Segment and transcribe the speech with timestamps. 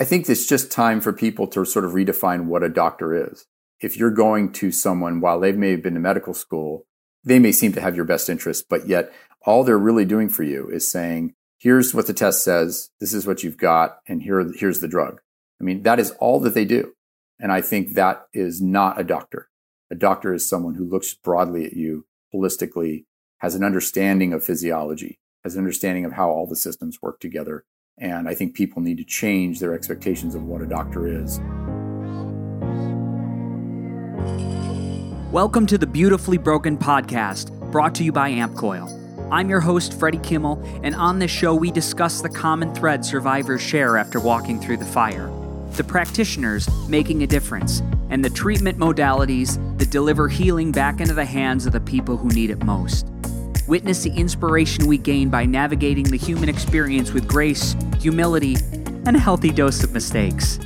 [0.00, 3.46] I think it's just time for people to sort of redefine what a doctor is.
[3.80, 6.86] If you're going to someone while they may have been to medical school,
[7.24, 9.12] they may seem to have your best interest, but yet
[9.44, 13.26] all they're really doing for you is saying, here's what the test says, this is
[13.26, 15.20] what you've got, and here, here's the drug.
[15.60, 16.94] I mean, that is all that they do.
[17.38, 19.48] And I think that is not a doctor.
[19.90, 23.04] A doctor is someone who looks broadly at you, holistically,
[23.38, 27.64] has an understanding of physiology, has an understanding of how all the systems work together.
[27.98, 31.38] And I think people need to change their expectations of what a doctor is.
[35.30, 38.98] Welcome to the Beautifully Broken podcast, brought to you by Ampcoil.
[39.30, 43.60] I'm your host, Freddie Kimmel, and on this show, we discuss the common thread survivors
[43.60, 45.30] share after walking through the fire,
[45.72, 51.24] the practitioners making a difference, and the treatment modalities that deliver healing back into the
[51.24, 53.06] hands of the people who need it most.
[53.68, 58.56] Witness the inspiration we gain by navigating the human experience with grace, humility,
[59.06, 60.58] and a healthy dose of mistakes.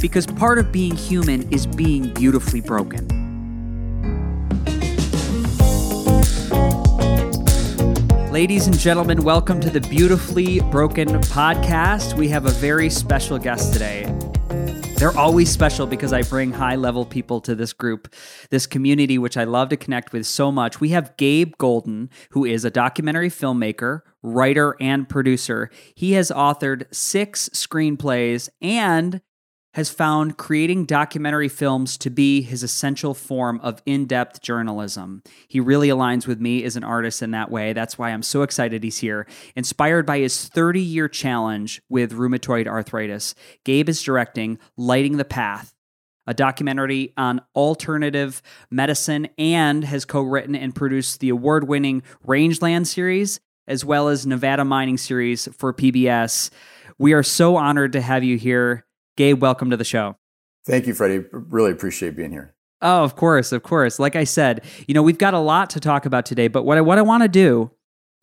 [0.00, 3.08] Because part of being human is being beautifully broken.
[8.30, 12.16] Ladies and gentlemen, welcome to the Beautifully Broken podcast.
[12.16, 14.04] We have a very special guest today.
[15.04, 18.14] They're always special because I bring high level people to this group,
[18.48, 20.80] this community, which I love to connect with so much.
[20.80, 25.68] We have Gabe Golden, who is a documentary filmmaker, writer, and producer.
[25.94, 29.20] He has authored six screenplays and
[29.74, 35.22] has found creating documentary films to be his essential form of in depth journalism.
[35.48, 37.72] He really aligns with me as an artist in that way.
[37.72, 39.26] That's why I'm so excited he's here.
[39.56, 45.74] Inspired by his 30 year challenge with rheumatoid arthritis, Gabe is directing Lighting the Path.
[46.26, 52.86] A documentary on alternative medicine and has co written and produced the award winning Rangeland
[52.86, 56.50] series, as well as Nevada Mining series for PBS.
[56.96, 58.86] We are so honored to have you here.
[59.16, 60.16] Gabe, welcome to the show.
[60.66, 61.24] Thank you, Freddie.
[61.30, 62.54] Really appreciate being here.
[62.80, 63.98] Oh, of course, of course.
[63.98, 66.78] Like I said, you know, we've got a lot to talk about today, but what
[66.78, 67.70] I, what I want to do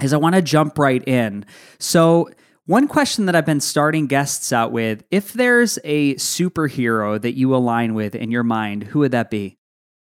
[0.01, 1.45] is I want to jump right in.
[1.79, 2.29] So,
[2.65, 7.55] one question that I've been starting guests out with if there's a superhero that you
[7.55, 9.57] align with in your mind, who would that be?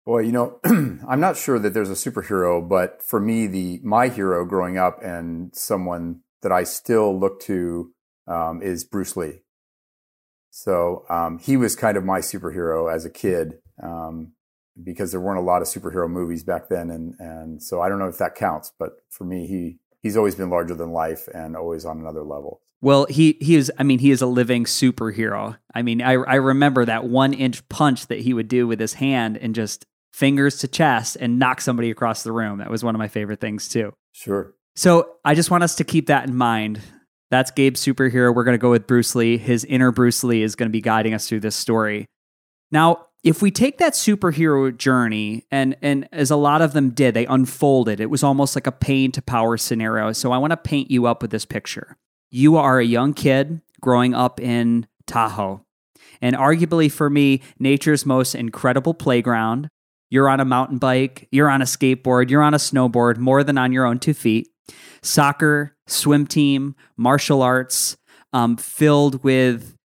[0.05, 4.07] Well, you know, I'm not sure that there's a superhero, but for me, the my
[4.07, 7.91] hero growing up and someone that I still look to
[8.27, 9.41] um, is Bruce Lee.
[10.55, 14.31] So um, he was kind of my superhero as a kid um,
[14.81, 17.99] because there weren't a lot of superhero movies back then, and and so I don't
[17.99, 21.57] know if that counts, but for me, he he's always been larger than life and
[21.57, 22.61] always on another level.
[22.79, 23.69] Well, he he is.
[23.77, 25.57] I mean, he is a living superhero.
[25.73, 28.93] I mean, I I remember that one inch punch that he would do with his
[28.93, 32.59] hand and just fingers to chest and knock somebody across the room.
[32.59, 33.93] That was one of my favorite things too.
[34.13, 34.53] Sure.
[34.73, 36.79] So I just want us to keep that in mind
[37.31, 38.33] that's Gabe's superhero.
[38.33, 39.37] We're going to go with Bruce Lee.
[39.37, 42.05] His inner Bruce Lee is going to be guiding us through this story.
[42.71, 47.15] Now, if we take that superhero journey, and and as a lot of them did,
[47.15, 47.99] they unfolded.
[47.99, 50.11] It was almost like a pain to power scenario.
[50.11, 51.97] So I want to paint you up with this picture.
[52.29, 55.65] You are a young kid growing up in Tahoe,
[56.21, 59.69] and arguably for me, nature's most incredible playground.
[60.11, 63.57] You're on a mountain bike, you're on a skateboard, you're on a snowboard, more than
[63.57, 64.49] on your own two feet
[65.01, 67.97] soccer, swim team, martial arts,
[68.33, 69.75] um, filled with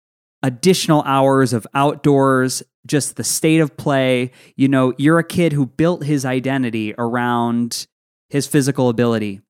[0.43, 4.31] additional hours of outdoors, just the state of play.
[4.57, 7.87] You know, you're a kid who built his identity around
[8.29, 9.41] his physical ability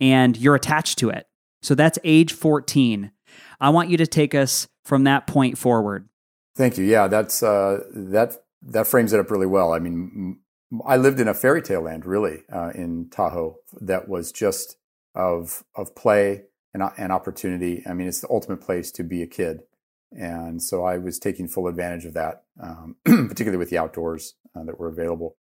[0.00, 1.26] and you're attached to it.
[1.62, 3.12] So that's age 14.
[3.60, 6.08] I want you to take us from that point forward.
[6.56, 6.84] Thank you.
[6.84, 9.72] Yeah, that's uh, that that frames it up really well.
[9.72, 10.38] I mean,
[10.86, 13.58] I lived in a fairy tale land, really, uh, in Tahoe.
[13.80, 14.76] That was just
[15.14, 17.82] of of play and, and opportunity.
[17.86, 19.62] I mean, it's the ultimate place to be a kid,
[20.10, 24.64] and so I was taking full advantage of that, um, particularly with the outdoors uh,
[24.64, 25.36] that were available.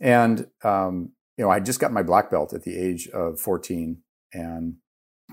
[0.00, 3.98] And um, you know, I just got my black belt at the age of 14,
[4.32, 4.76] and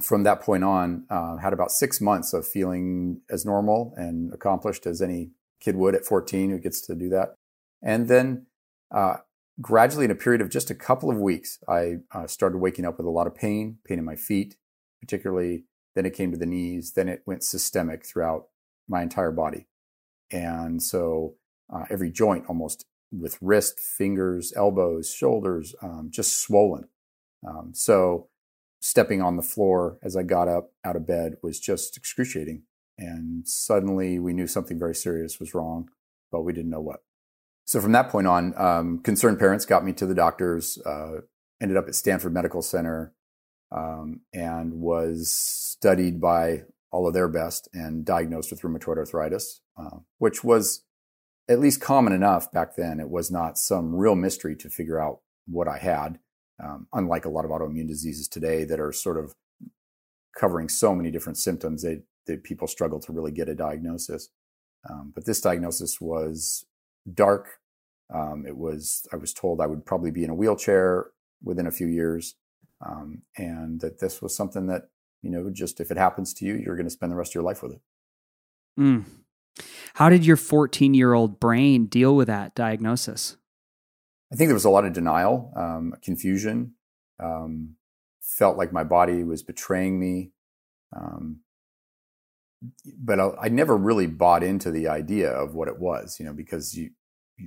[0.01, 4.85] from that point on, uh, had about six months of feeling as normal and accomplished
[4.85, 7.35] as any kid would at 14 who gets to do that.
[7.83, 8.47] And then
[8.93, 9.17] uh,
[9.59, 12.97] gradually, in a period of just a couple of weeks, I uh, started waking up
[12.97, 14.55] with a lot of pain, pain in my feet,
[14.99, 15.65] particularly.
[15.95, 16.93] Then it came to the knees.
[16.93, 18.47] Then it went systemic throughout
[18.87, 19.67] my entire body.
[20.31, 21.35] And so
[21.73, 26.87] uh, every joint almost with wrist, fingers, elbows, shoulders, um, just swollen.
[27.45, 28.29] Um, so
[28.79, 32.63] stepping on the floor as I got up out of bed was just excruciating.
[32.97, 35.89] And suddenly we knew something very serious was wrong,
[36.31, 37.01] but we didn't know what.
[37.65, 40.77] So from that point on, um, concerned parents got me to the doctors.
[40.85, 41.21] Uh,
[41.61, 43.13] ended up at Stanford Medical Center,
[43.71, 49.99] um, and was studied by all of their best and diagnosed with rheumatoid arthritis, uh,
[50.17, 50.83] which was
[51.47, 52.99] at least common enough back then.
[52.99, 56.19] It was not some real mystery to figure out what I had,
[56.61, 59.35] um, unlike a lot of autoimmune diseases today that are sort of
[60.37, 62.03] covering so many different symptoms that,
[62.43, 64.29] people struggle to really get a diagnosis.
[64.89, 66.65] Um, but this diagnosis was
[67.11, 67.59] dark.
[68.13, 71.07] Um, it was, I was told I would probably be in a wheelchair
[71.43, 72.35] within a few years.
[72.85, 74.89] Um, and that this was something that,
[75.21, 77.35] you know, just if it happens to you, you're going to spend the rest of
[77.35, 77.81] your life with it.
[78.79, 79.05] Mm.
[79.95, 83.37] How did your 14 year old brain deal with that diagnosis?
[84.31, 86.73] I think there was a lot of denial, um, confusion,
[87.19, 87.75] um,
[88.21, 90.31] felt like my body was betraying me.
[90.95, 91.41] Um,
[92.97, 96.33] but I, I, never really bought into the idea of what it was, you know,
[96.33, 96.91] because you,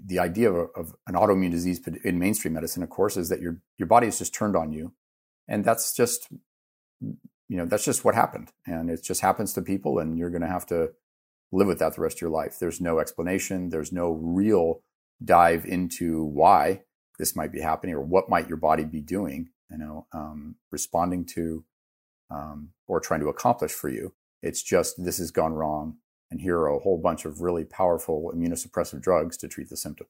[0.06, 3.60] the idea of, of, an autoimmune disease in mainstream medicine, of course, is that your
[3.78, 4.92] your body is just turned on you,
[5.46, 6.28] and that's just,
[7.00, 7.16] you
[7.56, 10.48] know, that's just what happened, and it just happens to people, and you're going to
[10.48, 10.90] have to
[11.52, 12.58] live with that the rest of your life.
[12.58, 13.68] There's no explanation.
[13.68, 14.82] There's no real
[15.24, 16.82] dive into why
[17.18, 21.24] this might be happening or what might your body be doing, you know, um, responding
[21.24, 21.64] to
[22.30, 24.12] um, or trying to accomplish for you.
[24.44, 25.96] It's just this has gone wrong,
[26.30, 30.06] and here are a whole bunch of really powerful immunosuppressive drugs to treat the symptom.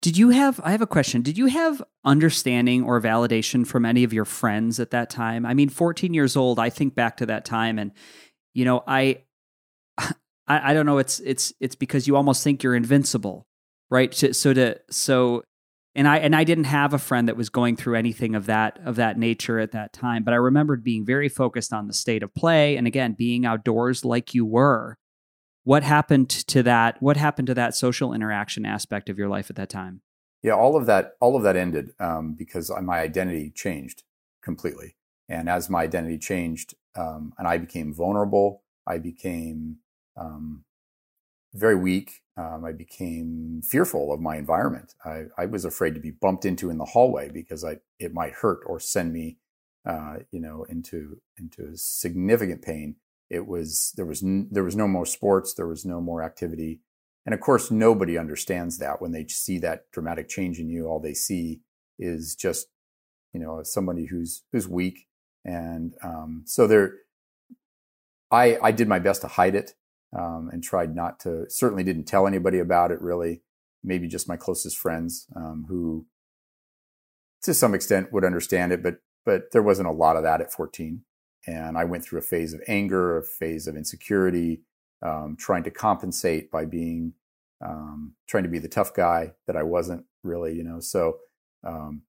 [0.00, 0.60] Did you have?
[0.62, 1.22] I have a question.
[1.22, 5.44] Did you have understanding or validation from any of your friends at that time?
[5.44, 6.60] I mean, 14 years old.
[6.60, 7.90] I think back to that time, and
[8.52, 9.22] you know, I
[9.98, 10.12] I,
[10.46, 10.98] I don't know.
[10.98, 13.46] It's it's it's because you almost think you're invincible,
[13.90, 14.14] right?
[14.14, 15.42] So, to so,
[15.94, 18.78] and I and I didn't have a friend that was going through anything of that
[18.84, 20.24] of that nature at that time.
[20.24, 24.04] But I remembered being very focused on the state of play, and again, being outdoors
[24.04, 24.98] like you were.
[25.62, 27.00] What happened to that?
[27.00, 30.02] What happened to that social interaction aspect of your life at that time?
[30.42, 34.02] Yeah, all of that all of that ended um, because my identity changed
[34.42, 34.96] completely,
[35.28, 39.78] and as my identity changed, um, and I became vulnerable, I became
[40.16, 40.64] um,
[41.54, 42.22] very weak.
[42.36, 44.94] Um, I became fearful of my environment.
[45.04, 48.32] I, I, was afraid to be bumped into in the hallway because I, it might
[48.32, 49.38] hurt or send me,
[49.86, 52.96] uh, you know, into into significant pain.
[53.30, 55.54] It was there was n- there was no more sports.
[55.54, 56.80] There was no more activity,
[57.24, 60.86] and of course, nobody understands that when they see that dramatic change in you.
[60.88, 61.60] All they see
[62.00, 62.66] is just,
[63.32, 65.06] you know, somebody who's who's weak,
[65.44, 66.94] and um, so there.
[68.30, 69.74] I I did my best to hide it
[70.14, 71.48] um, and tried not to.
[71.48, 73.00] Certainly didn't tell anybody about it.
[73.00, 73.42] Really,
[73.82, 76.06] maybe just my closest friends um, who,
[77.42, 78.82] to some extent, would understand it.
[78.82, 81.02] But but there wasn't a lot of that at 14,
[81.46, 84.62] and I went through a phase of anger, a phase of insecurity,
[85.02, 87.14] um, trying to compensate by being
[87.64, 90.54] um, trying to be the tough guy that I wasn't really.
[90.54, 91.18] You know, so
[91.64, 92.02] um,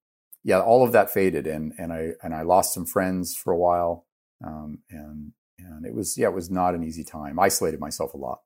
[0.44, 3.58] yeah, all of that faded, and and I and I lost some friends for a
[3.58, 4.06] while,
[4.44, 7.38] um, and and it was yeah, it was not an easy time.
[7.38, 8.40] I isolated myself a lot.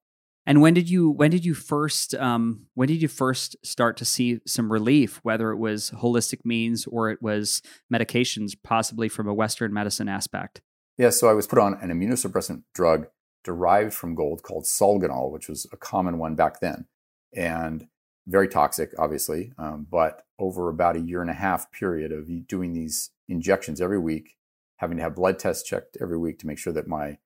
[0.47, 4.05] And when did you when did you first um, when did you first start to
[4.05, 7.63] see some relief, whether it was holistic means or it was
[7.93, 10.61] medications, possibly from a Western medicine aspect?
[10.99, 13.07] Yeah, so I was put on an immunosuppressant drug
[13.45, 16.87] derived from gold called Solganal, which was a common one back then,
[17.35, 17.87] and
[18.27, 19.53] very toxic, obviously.
[19.59, 23.99] Um, but over about a year and a half period of doing these injections every
[23.99, 24.37] week,
[24.81, 27.19] having to have blood tests checked every week to make sure that my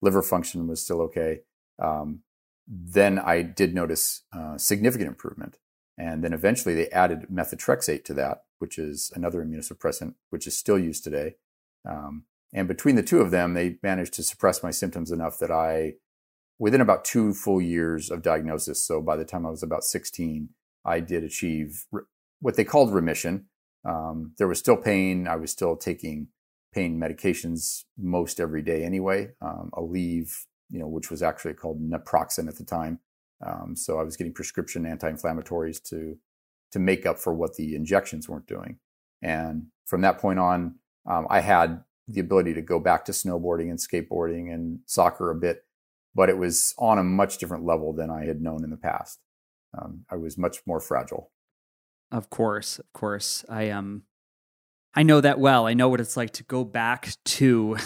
[0.00, 1.40] liver function was still okay.
[1.78, 2.20] Um,
[2.66, 5.58] then I did notice uh, significant improvement.
[5.98, 10.78] And then eventually they added methotrexate to that, which is another immunosuppressant, which is still
[10.78, 11.34] used today.
[11.88, 15.50] Um, and between the two of them, they managed to suppress my symptoms enough that
[15.50, 15.94] I,
[16.58, 20.48] within about two full years of diagnosis, so by the time I was about 16,
[20.84, 22.02] I did achieve re-
[22.40, 23.46] what they called remission.
[23.84, 25.28] Um, there was still pain.
[25.28, 26.28] I was still taking
[26.72, 29.30] pain medications most every day anyway.
[29.40, 30.32] Um, Aleve,
[30.70, 32.98] you know, which was actually called naproxen at the time.
[33.44, 36.18] Um, so I was getting prescription anti-inflammatories to
[36.70, 38.78] to make up for what the injections weren't doing.
[39.20, 43.68] And from that point on, um, I had the ability to go back to snowboarding
[43.68, 45.64] and skateboarding and soccer a bit,
[46.14, 49.20] but it was on a much different level than I had known in the past.
[49.76, 51.30] Um, I was much more fragile.
[52.10, 53.44] Of course, of course.
[53.48, 54.02] I um
[54.94, 55.66] I know that well.
[55.66, 57.76] I know what it's like to go back to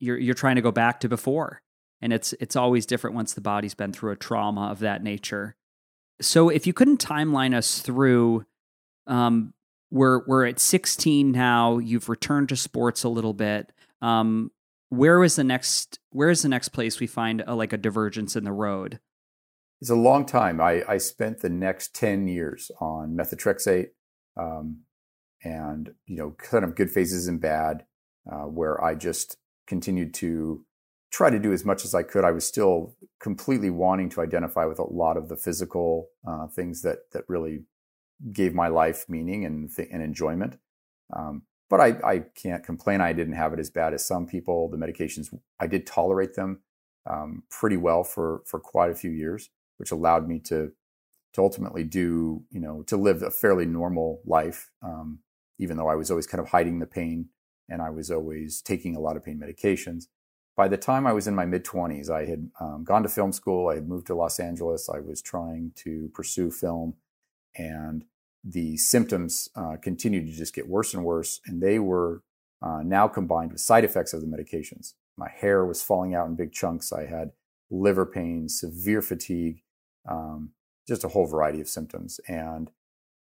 [0.00, 1.62] you're you're trying to go back to before.
[2.00, 5.56] And it's it's always different once the body's been through a trauma of that nature.
[6.20, 8.46] So if you couldn't timeline us through
[9.06, 9.52] um
[9.90, 13.72] we're we're at 16 now, you've returned to sports a little bit.
[14.00, 14.50] Um
[14.88, 18.36] where is the next where is the next place we find a, like a divergence
[18.36, 19.00] in the road?
[19.80, 20.60] It's a long time.
[20.60, 23.88] I, I spent the next 10 years on methotrexate,
[24.36, 24.80] um,
[25.42, 27.84] and you know kind of good phases and bad
[28.30, 30.64] uh, where i just continued to
[31.10, 32.24] try to do as much as I could.
[32.24, 36.82] I was still completely wanting to identify with a lot of the physical uh, things
[36.82, 37.64] that that really
[38.32, 40.58] gave my life meaning and th- and enjoyment.
[41.14, 43.00] Um, but I, I can't complain.
[43.00, 44.68] I didn't have it as bad as some people.
[44.68, 46.60] The medications I did tolerate them
[47.08, 50.72] um, pretty well for for quite a few years, which allowed me to
[51.32, 54.70] to ultimately do you know to live a fairly normal life.
[54.82, 55.20] Um,
[55.60, 57.28] even though I was always kind of hiding the pain
[57.68, 60.06] and I was always taking a lot of pain medications.
[60.56, 63.32] By the time I was in my mid 20s, I had um, gone to film
[63.32, 63.68] school.
[63.68, 64.88] I had moved to Los Angeles.
[64.88, 66.94] I was trying to pursue film,
[67.56, 68.04] and
[68.42, 71.40] the symptoms uh, continued to just get worse and worse.
[71.46, 72.22] And they were
[72.62, 74.94] uh, now combined with side effects of the medications.
[75.16, 76.92] My hair was falling out in big chunks.
[76.92, 77.32] I had
[77.70, 79.62] liver pain, severe fatigue,
[80.08, 80.50] um,
[80.88, 82.18] just a whole variety of symptoms.
[82.26, 82.70] And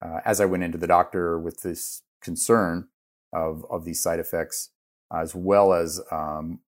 [0.02, 2.90] uh, as I went into the doctor with this concern
[3.32, 4.72] of, of these side effects,
[5.14, 6.60] as well as um,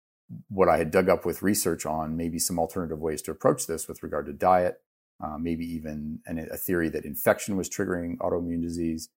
[0.49, 3.89] what I had dug up with research on maybe some alternative ways to approach this
[3.89, 4.81] with regard to diet,
[5.25, 9.09] uh, maybe even an, a theory that infection was triggering autoimmune disease.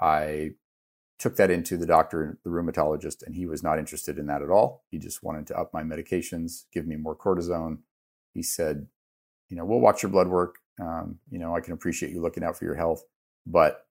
[0.00, 0.52] I
[1.18, 4.50] took that into the doctor, the rheumatologist, and he was not interested in that at
[4.50, 4.84] all.
[4.90, 7.78] He just wanted to up my medications, give me more cortisone.
[8.32, 8.86] He said,
[9.50, 10.56] you know, we'll watch your blood work.
[10.80, 13.04] Um, you know, I can appreciate you looking out for your health,
[13.46, 13.86] but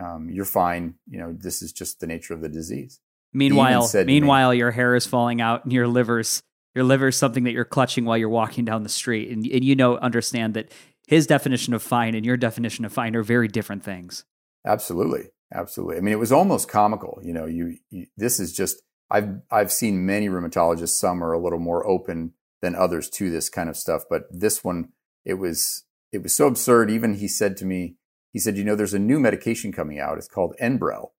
[0.00, 0.94] um, you're fine.
[1.08, 3.00] You know, this is just the nature of the disease.
[3.32, 6.42] Meanwhile, meanwhile, me, your hair is falling out and your liver's
[6.74, 9.74] your liver's something that you're clutching while you're walking down the street, and and you
[9.74, 10.70] know understand that
[11.06, 14.24] his definition of fine and your definition of fine are very different things.
[14.66, 15.96] Absolutely, absolutely.
[15.96, 17.20] I mean, it was almost comical.
[17.22, 20.90] You know, you, you this is just I've I've seen many rheumatologists.
[20.90, 24.62] Some are a little more open than others to this kind of stuff, but this
[24.62, 24.90] one
[25.24, 26.90] it was it was so absurd.
[26.90, 27.96] Even he said to me,
[28.32, 30.18] he said, you know, there's a new medication coming out.
[30.18, 31.10] It's called Enbrel.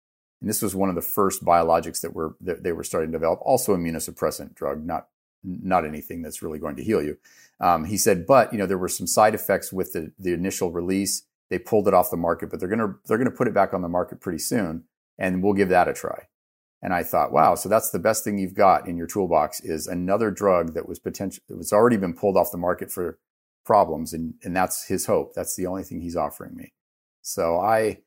[0.41, 3.19] And this was one of the first biologics that were that they were starting to
[3.19, 5.07] develop, also immunosuppressant drug, not
[5.45, 7.19] not anything that's really going to heal you.
[7.61, 10.73] Um, he said, but you know there were some side effects with the, the initial
[10.73, 11.23] release.
[11.49, 13.83] They pulled it off the market, but they're gonna they're gonna put it back on
[13.83, 14.85] the market pretty soon,
[15.17, 16.27] and we'll give that a try.
[16.85, 19.87] And I thought, wow, so that's the best thing you've got in your toolbox is
[19.87, 23.19] another drug that was potential that was already been pulled off the market for
[23.65, 25.35] problems, and and that's his hope.
[25.35, 26.73] That's the only thing he's offering me.
[27.23, 27.99] So I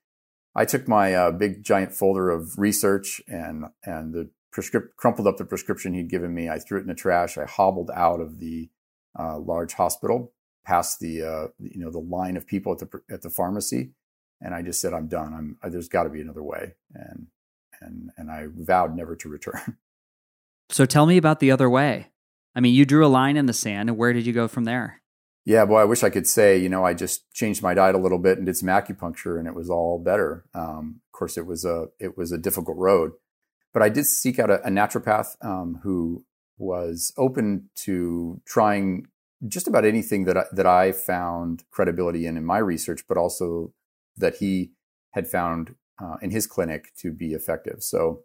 [0.53, 5.37] I took my uh, big giant folder of research and and the prescript crumpled up
[5.37, 6.49] the prescription he'd given me.
[6.49, 7.37] I threw it in the trash.
[7.37, 8.69] I hobbled out of the
[9.17, 10.33] uh, large hospital,
[10.65, 13.91] past the uh, you know the line of people at the at the pharmacy,
[14.41, 15.33] and I just said, "I'm done.
[15.33, 17.27] I'm uh, there's got to be another way." And
[17.81, 19.77] and and I vowed never to return.
[20.71, 22.07] So tell me about the other way.
[22.55, 24.63] I mean, you drew a line in the sand, and where did you go from
[24.63, 25.03] there?
[25.45, 27.99] Yeah, boy, I wish I could say, you know, I just changed my diet a
[27.99, 30.45] little bit and did some acupuncture and it was all better.
[30.55, 33.11] Um, of course, it was a it was a difficult road,
[33.71, 36.25] but I did seek out a, a naturopath um, who
[36.57, 39.05] was open to trying
[39.47, 43.71] just about anything that I, that I found credibility in in my research, but also
[44.17, 44.71] that he
[45.11, 47.83] had found uh, in his clinic to be effective.
[47.83, 48.23] So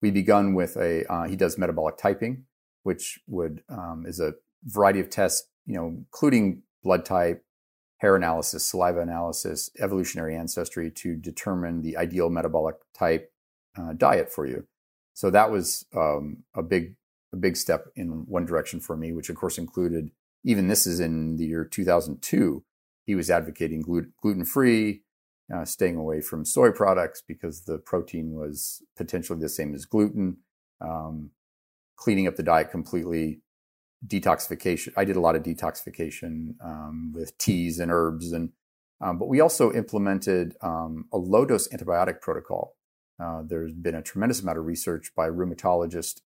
[0.00, 2.44] we begun with a uh, he does metabolic typing,
[2.84, 4.34] which would um, is a
[4.64, 7.44] variety of tests you know, including blood type,
[7.98, 13.32] hair analysis, saliva analysis, evolutionary ancestry to determine the ideal metabolic type
[13.78, 14.66] uh, diet for you.
[15.14, 16.96] So that was um, a big
[17.32, 20.10] a big step in one direction for me, which of course included
[20.42, 22.64] even this is in the year 2002.
[23.06, 25.02] He was advocating gluten free,
[25.54, 30.38] uh, staying away from soy products because the protein was potentially the same as gluten,
[30.80, 31.30] um,
[31.94, 33.42] cleaning up the diet completely,
[34.06, 34.92] detoxification.
[34.96, 38.52] I did a lot of detoxification um, with teas and herbs, and
[39.00, 42.76] um, but we also implemented um, a low dose antibiotic protocol.
[43.22, 46.20] Uh, there's been a tremendous amount of research by a rheumatologist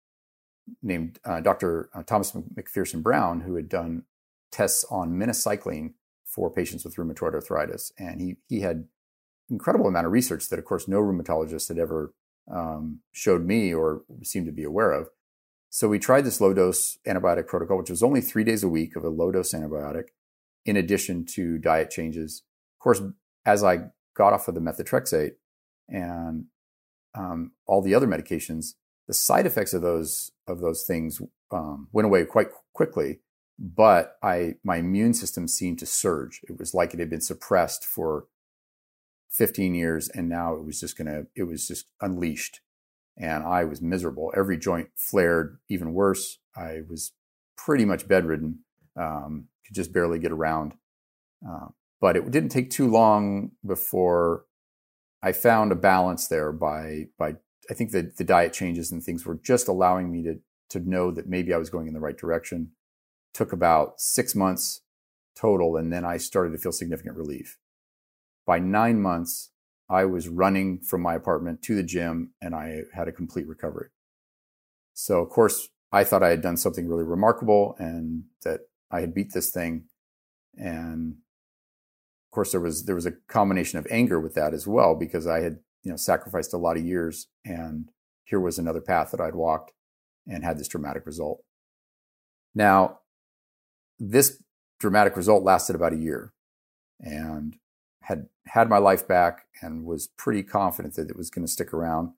[0.82, 1.90] named uh, Dr.
[1.94, 4.04] Uh, Thomas McPherson Brown, who had done
[4.50, 8.86] tests on minocycline for patients with rheumatoid arthritis, and he he had
[9.50, 12.14] incredible amount of research that, of course, no rheumatologist had ever
[12.50, 15.08] um, showed me or seemed to be aware of.
[15.74, 18.94] So we tried this low dose antibiotic protocol, which was only three days a week
[18.94, 20.10] of a low dose antibiotic,
[20.64, 22.44] in addition to diet changes.
[22.76, 23.02] Of course,
[23.44, 25.32] as I got off of the methotrexate
[25.88, 26.44] and
[27.16, 28.74] um, all the other medications,
[29.08, 33.18] the side effects of those of those things um, went away quite quickly.
[33.58, 36.40] But I my immune system seemed to surge.
[36.48, 38.26] It was like it had been suppressed for
[39.30, 42.60] 15 years, and now it was just gonna it was just unleashed
[43.16, 44.32] and I was miserable.
[44.36, 46.38] Every joint flared even worse.
[46.56, 47.12] I was
[47.56, 48.60] pretty much bedridden,
[48.96, 50.74] um, could just barely get around.
[51.46, 51.68] Uh,
[52.00, 54.44] but it didn't take too long before
[55.22, 57.36] I found a balance there by by
[57.70, 60.40] I think the the diet changes and things were just allowing me to
[60.70, 62.72] to know that maybe I was going in the right direction.
[63.32, 64.82] Took about six months
[65.34, 67.58] total, and then I started to feel significant relief.
[68.46, 69.50] By nine months,
[69.88, 73.88] I was running from my apartment to the gym and I had a complete recovery.
[74.94, 78.60] So, of course, I thought I had done something really remarkable and that
[78.90, 79.84] I had beat this thing.
[80.56, 84.94] And of course, there was there was a combination of anger with that as well
[84.94, 87.90] because I had you know sacrificed a lot of years, and
[88.24, 89.72] here was another path that I'd walked
[90.26, 91.44] and had this dramatic result.
[92.54, 93.00] Now,
[93.98, 94.42] this
[94.80, 96.32] dramatic result lasted about a year,
[97.00, 97.56] and
[98.04, 101.72] had had my life back and was pretty confident that it was going to stick
[101.72, 102.12] around.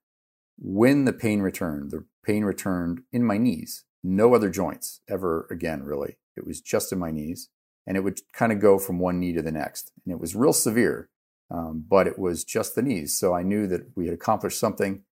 [0.59, 5.85] When the pain returned, the pain returned in my knees, no other joints ever again,
[5.85, 6.17] really.
[6.37, 7.49] It was just in my knees.
[7.87, 9.93] And it would kind of go from one knee to the next.
[10.05, 11.09] And it was real severe,
[11.51, 13.17] um, but it was just the knees.
[13.17, 15.03] So I knew that we had accomplished something.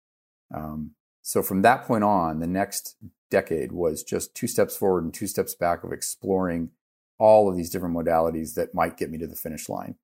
[0.52, 2.96] Um, so from that point on, the next
[3.30, 6.70] decade was just two steps forward and two steps back of exploring
[7.18, 9.94] all of these different modalities that might get me to the finish line.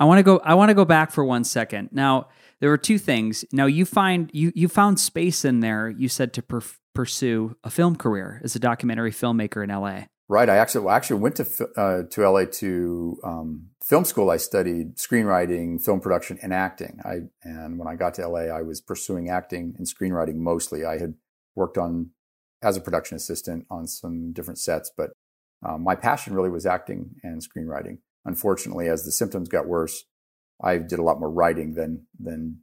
[0.00, 0.40] I want to go.
[0.42, 1.90] I want to go back for one second.
[1.92, 2.28] Now,
[2.60, 3.44] there were two things.
[3.52, 5.90] Now, you find you you found space in there.
[5.90, 6.62] You said to per-
[6.94, 10.08] pursue a film career as a documentary filmmaker in L.A.
[10.26, 10.48] Right.
[10.48, 14.30] I actually well, actually went to uh, to LA to um, film school.
[14.30, 16.98] I studied screenwriting, film production, and acting.
[17.04, 20.82] I and when I got to LA, I was pursuing acting and screenwriting mostly.
[20.82, 21.14] I had
[21.54, 22.10] worked on
[22.62, 25.10] as a production assistant on some different sets, but
[25.62, 30.04] um, my passion really was acting and screenwriting unfortunately, as the symptoms got worse,
[30.62, 32.60] I did a lot more writing than than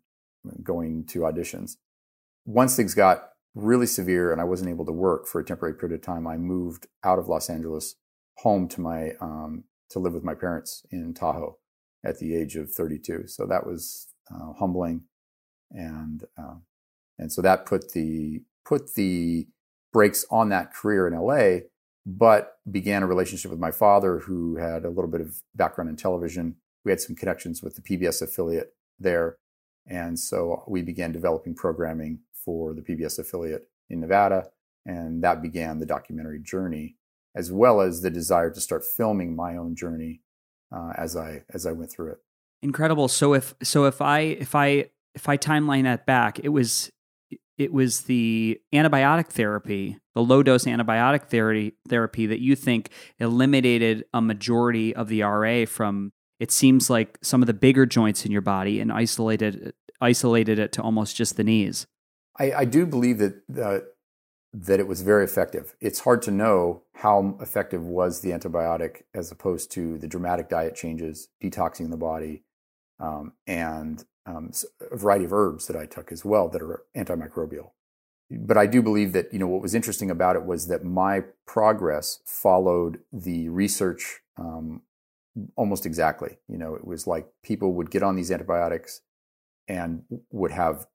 [0.64, 1.78] going to auditions.
[2.46, 5.96] Once things got really severe and I wasn't able to work for a temporary period
[5.96, 7.96] of time, I moved out of Los Angeles
[8.38, 11.58] home to my um, to live with my parents in Tahoe
[12.06, 13.28] at the age of 32.
[13.28, 15.04] So that was uh, humbling,
[15.72, 16.56] and uh,
[17.18, 19.48] and so that put the put the
[19.92, 21.68] brakes on that career in LA
[22.10, 25.98] but began a relationship with my father who had a little bit of background in
[25.98, 26.56] television.
[26.86, 29.38] We had some connections with the PBS affiliate there.
[29.86, 34.48] And so we began developing programming for the PBS affiliate in Nevada.
[34.86, 36.96] And that began the documentary journey,
[37.36, 40.22] as well as the desire to start filming my own journey
[40.74, 42.20] uh, as I as I went through it.
[42.62, 43.10] Incredible.
[43.10, 46.90] So if so if I if I if I timeline that back, it was
[47.58, 52.90] it was the antibiotic therapy, the low dose antibiotic therapy, therapy that you think
[53.20, 58.26] eliminated a majority of the RA from it seems like some of the bigger joints
[58.26, 61.88] in your body and isolated isolated it to almost just the knees.
[62.40, 63.80] I, I do believe that uh,
[64.54, 65.76] that it was very effective.
[65.82, 70.76] It's hard to know how effective was the antibiotic as opposed to the dramatic diet
[70.76, 72.44] changes, detoxing the body,
[73.00, 74.52] um, and um,
[74.92, 77.72] a variety of herbs that I took as well that are antimicrobial.
[78.30, 81.24] But I do believe that you know what was interesting about it was that my
[81.46, 84.82] progress followed the research um,
[85.56, 86.38] almost exactly.
[86.48, 89.02] You know, it was like people would get on these antibiotics
[89.68, 90.88] and would have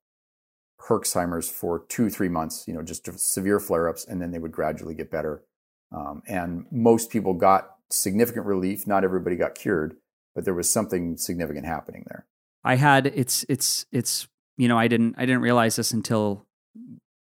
[0.87, 2.67] Herxheimer's for two, three months.
[2.67, 5.43] You know, just severe flare-ups, and then they would gradually get better.
[5.91, 8.85] Um, and most people got significant relief.
[8.85, 9.95] Not everybody got cured,
[10.35, 12.25] but there was something significant happening there.
[12.63, 16.45] I had it's it's it's you know I didn't I didn't realize this until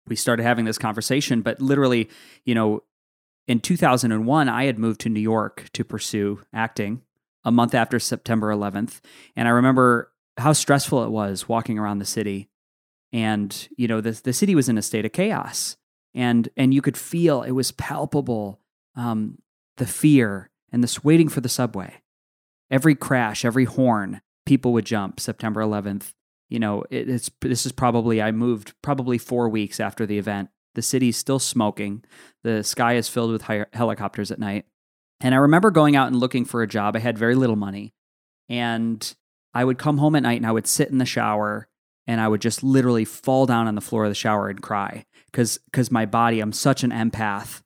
[0.08, 2.10] we started having this conversation, but literally,
[2.46, 2.84] you know,
[3.48, 7.02] in 2001 I had moved to New York to pursue acting
[7.44, 9.00] a month after September 11th,
[9.36, 12.50] and I remember how stressful it was walking around the city,
[13.12, 15.78] and you know the the city was in a state of chaos,
[16.16, 18.60] and and you could feel it was palpable
[18.96, 19.38] um,
[19.78, 22.02] the fear and this waiting for the subway,
[22.72, 26.14] every crash, every horn people would jump September 11th.
[26.50, 30.50] You know, it, it's this is probably I moved probably four weeks after the event.
[30.74, 32.04] The city's still smoking.
[32.44, 34.66] The sky is filled with hi- helicopters at night.
[35.20, 36.96] And I remember going out and looking for a job.
[36.96, 37.94] I had very little money.
[38.48, 39.14] And
[39.54, 41.68] I would come home at night and I would sit in the shower
[42.06, 45.06] and I would just literally fall down on the floor of the shower and cry
[45.26, 47.62] because because my body I'm such an empath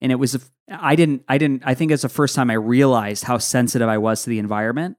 [0.00, 3.24] and it was I didn't I didn't I think it's the first time I realized
[3.24, 4.96] how sensitive I was to the environment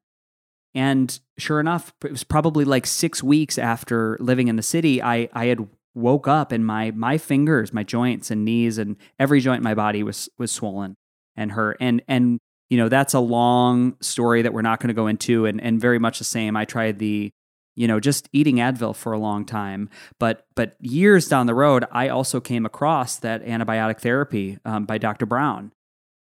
[0.75, 5.29] and sure enough, it was probably like six weeks after living in the city, I,
[5.33, 9.59] I had woke up and my my fingers, my joints and knees and every joint
[9.59, 10.95] in my body was was swollen
[11.37, 11.77] and hurt.
[11.79, 15.45] And and you know, that's a long story that we're not going to go into
[15.45, 16.57] and, and very much the same.
[16.57, 17.31] I tried the
[17.75, 21.83] you know just eating advil for a long time but but years down the road
[21.91, 25.73] i also came across that antibiotic therapy um, by dr brown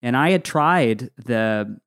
[0.02, 1.78] and i had tried the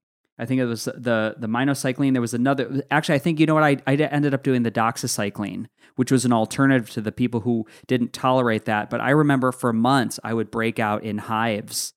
[0.41, 2.13] I think it was the the minocycline.
[2.13, 2.83] There was another.
[2.89, 6.25] Actually, I think you know what I I ended up doing the doxycycline, which was
[6.25, 8.89] an alternative to the people who didn't tolerate that.
[8.89, 11.93] But I remember for months I would break out in hives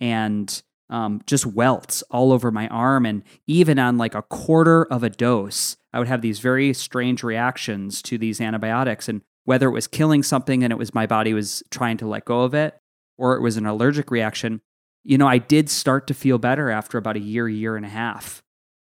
[0.00, 5.04] and um, just welts all over my arm, and even on like a quarter of
[5.04, 9.72] a dose, I would have these very strange reactions to these antibiotics, and whether it
[9.72, 12.74] was killing something and it was my body was trying to let go of it,
[13.16, 14.62] or it was an allergic reaction
[15.04, 17.90] you know, I did start to feel better after about a year, year and a
[17.90, 18.42] half.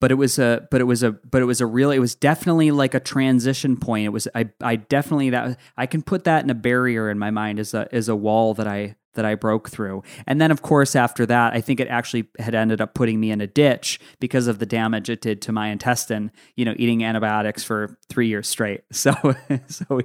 [0.01, 2.15] But it was a, but it was a, but it was a real, it was
[2.15, 4.07] definitely like a transition point.
[4.07, 7.31] It was, I, I definitely that I can put that in a barrier in my
[7.31, 10.03] mind as a, as a wall that I, that I broke through.
[10.27, 13.31] And then, of course, after that, I think it actually had ended up putting me
[13.31, 16.31] in a ditch because of the damage it did to my intestine.
[16.57, 18.83] You know, eating antibiotics for three years straight.
[19.03, 19.35] So,
[19.67, 20.01] so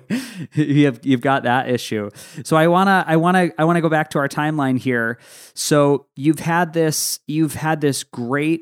[0.54, 2.10] you have you've got that issue.
[2.44, 5.20] So I wanna I wanna I wanna go back to our timeline here.
[5.54, 8.62] So you've had this you've had this great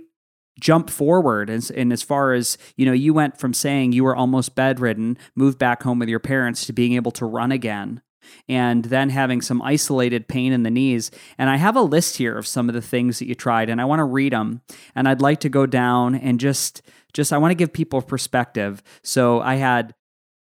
[0.59, 4.15] jump forward and, and as far as you know you went from saying you were
[4.15, 8.01] almost bedridden moved back home with your parents to being able to run again
[8.47, 11.11] and then having some isolated pain in the knees.
[11.37, 13.81] And I have a list here of some of the things that you tried, and
[13.81, 14.61] I want to read them.
[14.95, 16.81] And I'd like to go down and just,
[17.13, 18.81] just I want to give people perspective.
[19.03, 19.93] So I had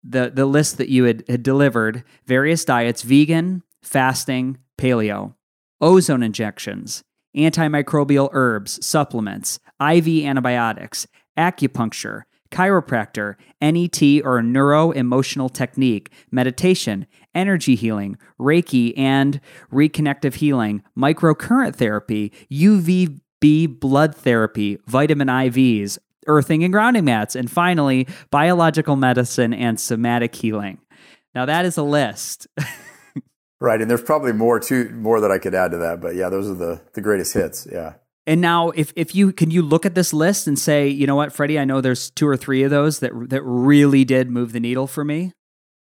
[0.03, 5.35] the the list that you had, had delivered: various diets, vegan, fasting, paleo,
[5.81, 7.05] ozone injections,
[7.37, 17.07] antimicrobial herbs, supplements, IV antibiotics, acupuncture, chiropractor, NET or neuro emotional technique, meditation,
[17.39, 19.41] energy healing, Reiki and
[19.73, 28.07] reconnective healing, microcurrent therapy, UVB blood therapy, vitamin IVs, earthing and grounding mats, and finally,
[28.31, 30.79] biological medicine and somatic healing.
[31.35, 32.49] Now, that is a list.
[33.61, 33.81] right.
[33.81, 36.01] And there's probably more too, more that I could add to that.
[36.01, 37.67] But yeah, those are the, the greatest hits.
[37.71, 37.95] Yeah.
[38.27, 41.17] And now, if if you can you look at this list and say, you know
[41.17, 44.53] what, Freddie, I know there's two or three of those that that really did move
[44.53, 45.33] the needle for me.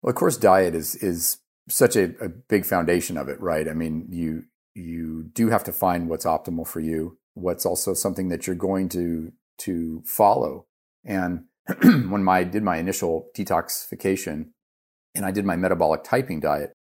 [0.00, 1.36] Well, of course, diet is is
[1.70, 3.68] such a, a big foundation of it, right?
[3.68, 8.28] I mean, you you do have to find what's optimal for you, what's also something
[8.28, 10.66] that you're going to to follow.
[11.04, 11.44] And
[11.82, 14.50] when my did my initial detoxification
[15.14, 16.72] and I did my metabolic typing diet,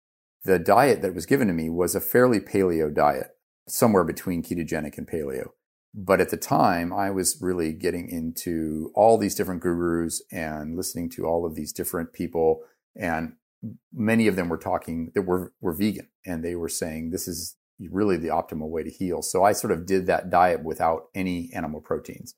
[0.44, 3.28] the diet that was given to me was a fairly paleo diet
[3.66, 5.50] somewhere between ketogenic and paleo.
[5.94, 11.10] But at the time, I was really getting into all these different gurus and listening
[11.10, 12.60] to all of these different people.
[12.94, 13.34] And
[13.92, 17.56] many of them were talking that were, were vegan and they were saying this is
[17.90, 19.22] really the optimal way to heal.
[19.22, 22.34] So I sort of did that diet without any animal proteins.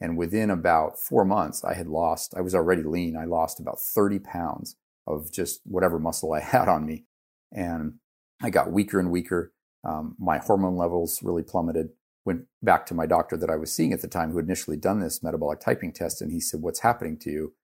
[0.00, 3.16] And within about four months, I had lost, I was already lean.
[3.16, 7.04] I lost about 30 pounds of just whatever muscle I had on me.
[7.52, 7.94] And
[8.42, 9.52] I got weaker and weaker.
[9.84, 11.90] Um, my hormone levels really plummeted.
[12.24, 14.76] Went back to my doctor that I was seeing at the time, who had initially
[14.76, 17.54] done this metabolic typing test, and he said, "What's happening to you?"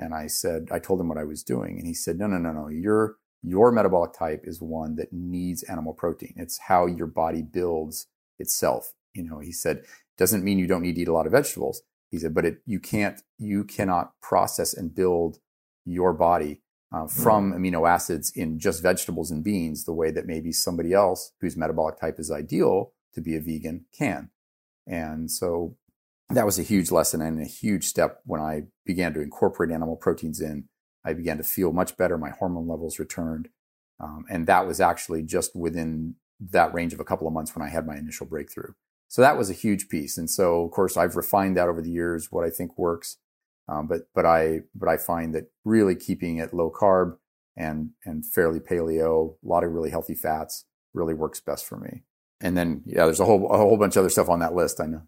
[0.00, 2.38] And I said, I told him what I was doing, and he said, "No, no,
[2.38, 2.68] no, no.
[2.68, 6.34] Your your metabolic type is one that needs animal protein.
[6.36, 8.06] It's how your body builds
[8.38, 9.84] itself." You know, he said,
[10.16, 12.62] "Doesn't mean you don't need to eat a lot of vegetables." He said, "But it,
[12.64, 15.38] you can't, you cannot process and build
[15.84, 20.50] your body uh, from amino acids in just vegetables and beans the way that maybe
[20.50, 24.30] somebody else whose metabolic type is ideal to be a vegan can.
[24.86, 25.76] And so
[26.30, 29.96] that was a huge lesson and a huge step when I began to incorporate animal
[29.96, 30.64] proteins in.
[31.04, 32.18] I began to feel much better.
[32.18, 33.48] My hormone levels returned.
[33.98, 36.14] Um, and that was actually just within
[36.50, 38.72] that range of a couple of months when I had my initial breakthrough.
[39.08, 40.16] So that was a huge piece.
[40.16, 43.16] And so, of course, I've refined that over the years, what I think works.
[43.68, 47.16] Um, but but I but I find that really keeping it low carb
[47.56, 50.64] and and fairly paleo, a lot of really healthy fats,
[50.94, 52.02] really works best for me.
[52.40, 54.80] And then yeah, there's a whole a whole bunch of other stuff on that list.
[54.80, 55.02] I know.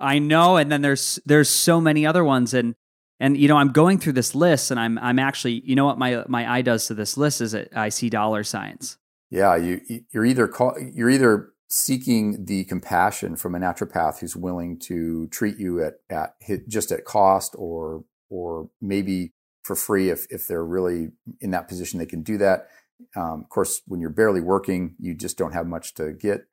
[0.00, 2.74] I know, and then there's there's so many other ones, and
[3.20, 5.98] and you know I'm going through this list, and I'm I'm actually you know what
[5.98, 8.98] my my eye does to this list is it I see dollar signs.
[9.30, 9.80] Yeah, you
[10.12, 15.58] you're either call, you're either seeking the compassion from a naturopath who's willing to treat
[15.58, 16.34] you at, at
[16.68, 19.32] just at cost or or maybe
[19.64, 21.08] for free if, if they're really
[21.40, 22.68] in that position they can do that
[23.16, 26.46] um, of course when you're barely working you just don't have much to get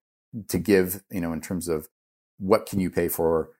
[0.47, 1.87] to give you know in terms of
[2.39, 3.51] what can you pay for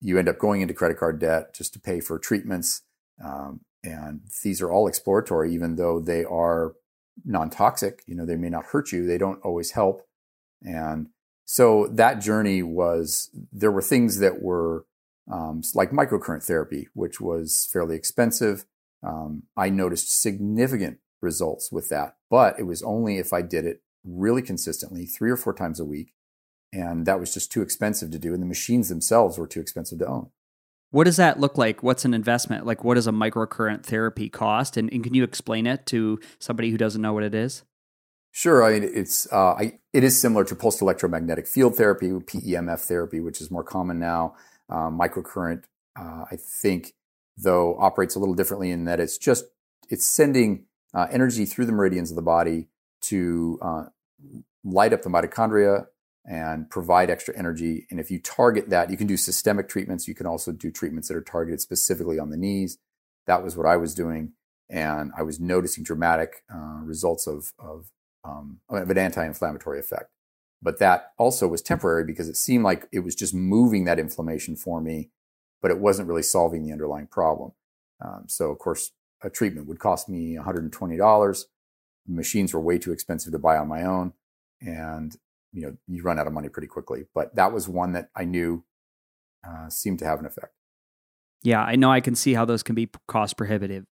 [0.00, 2.82] you end up going into credit card debt just to pay for treatments
[3.24, 6.74] um, and these are all exploratory even though they are
[7.24, 10.06] non-toxic you know they may not hurt you they don't always help
[10.62, 11.08] and
[11.50, 14.84] so that journey was, there were things that were
[15.32, 18.66] um, like microcurrent therapy, which was fairly expensive.
[19.02, 23.80] Um, I noticed significant results with that, but it was only if I did it
[24.04, 26.12] really consistently, three or four times a week,
[26.72, 29.98] and that was just too expensive to do, and the machines themselves were too expensive
[30.00, 30.30] to own.
[30.90, 31.82] What does that look like?
[31.82, 32.64] What's an investment?
[32.64, 34.76] Like, what does a microcurrent therapy cost?
[34.76, 37.62] And, and can you explain it to somebody who doesn't know what it is?
[38.30, 38.64] Sure.
[38.64, 43.20] I mean, it's uh, I, it is similar to pulsed electromagnetic field therapy, PEMF therapy,
[43.20, 44.34] which is more common now.
[44.70, 45.64] Uh, microcurrent,
[45.98, 46.94] uh, I think,
[47.36, 49.44] though, operates a little differently in that it's just
[49.90, 52.68] it's sending uh, energy through the meridians of the body
[53.00, 53.84] to uh,
[54.64, 55.86] light up the mitochondria
[56.28, 57.86] and provide extra energy.
[57.90, 60.06] And if you target that, you can do systemic treatments.
[60.06, 62.76] You can also do treatments that are targeted specifically on the knees.
[63.26, 64.34] That was what I was doing.
[64.68, 67.90] And I was noticing dramatic uh, results of, of,
[68.24, 70.10] um, of an anti inflammatory effect.
[70.60, 74.54] But that also was temporary because it seemed like it was just moving that inflammation
[74.54, 75.08] for me,
[75.62, 77.52] but it wasn't really solving the underlying problem.
[78.04, 78.90] Um, so, of course,
[79.22, 81.44] a treatment would cost me $120.
[82.06, 84.12] Machines were way too expensive to buy on my own.
[84.60, 85.16] And
[85.52, 87.04] you know you run out of money pretty quickly.
[87.14, 88.64] But that was one that I knew
[89.46, 90.52] uh, seemed to have an effect.
[91.42, 93.84] Yeah, I know I can see how those can be cost prohibitive.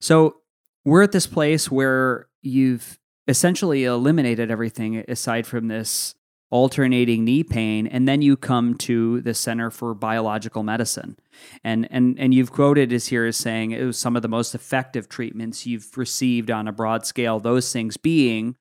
[0.00, 0.36] So
[0.84, 6.14] we're at this place where you've essentially eliminated everything aside from this
[6.50, 11.16] alternating knee pain and then you come to the center for biological medicine
[11.62, 14.52] and and and you've quoted as here as saying it was some of the most
[14.52, 18.56] effective treatments you've received on a broad scale those things being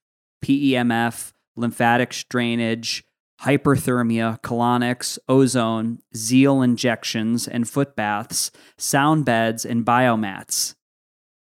[0.46, 3.04] PEMF lymphatic drainage,
[3.42, 10.76] hyperthermia, colonics, ozone, Zeel injections and foot baths, sound beds, and biomats.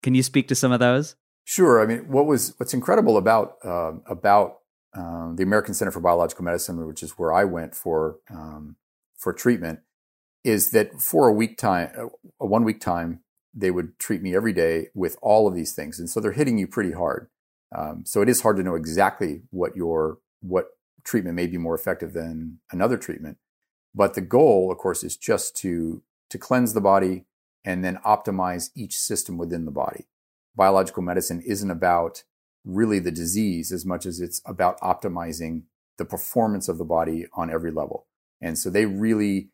[0.04, 1.15] Can you speak to some of those?
[1.43, 1.82] Sure.
[1.82, 4.60] I mean, what was what's incredible about uh, about
[4.95, 8.76] um, the American Center for Biological Medicine, which is where I went for um,
[9.17, 9.80] for treatment,
[10.43, 11.91] is that for a week time,
[12.39, 13.22] a one week time,
[13.54, 16.58] they would treat me every day with all of these things, and so they're hitting
[16.58, 17.30] you pretty hard.
[17.75, 20.69] Um, so it is hard to know exactly what your what
[21.03, 23.38] treatment may be more effective than another treatment.
[23.93, 27.25] But the goal, of course, is just to to cleanse the body
[27.63, 30.08] and then optimize each system within the body.
[30.55, 32.23] Biological medicine isn't about
[32.65, 35.63] really the disease as much as it's about optimizing
[35.97, 38.08] the performance of the body on every level.
[38.41, 39.49] And so they really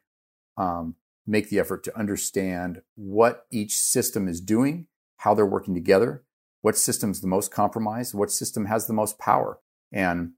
[0.58, 6.24] um, make the effort to understand what each system is doing, how they're working together,
[6.66, 9.60] what system's the most compromised, what system has the most power.
[9.92, 10.32] And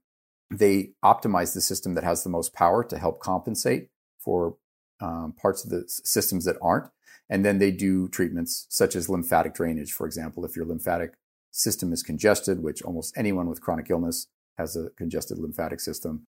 [0.50, 3.88] they optimize the system that has the most power to help compensate
[4.18, 4.58] for
[5.00, 6.90] um, parts of the systems that aren't.
[7.30, 10.44] And then they do treatments such as lymphatic drainage, for example.
[10.44, 11.14] If your lymphatic
[11.50, 14.26] system is congested, which almost anyone with chronic illness
[14.58, 16.26] has a congested lymphatic system,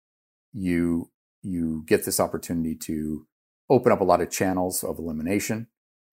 [0.52, 3.28] you you get this opportunity to
[3.70, 5.68] open up a lot of channels of elimination,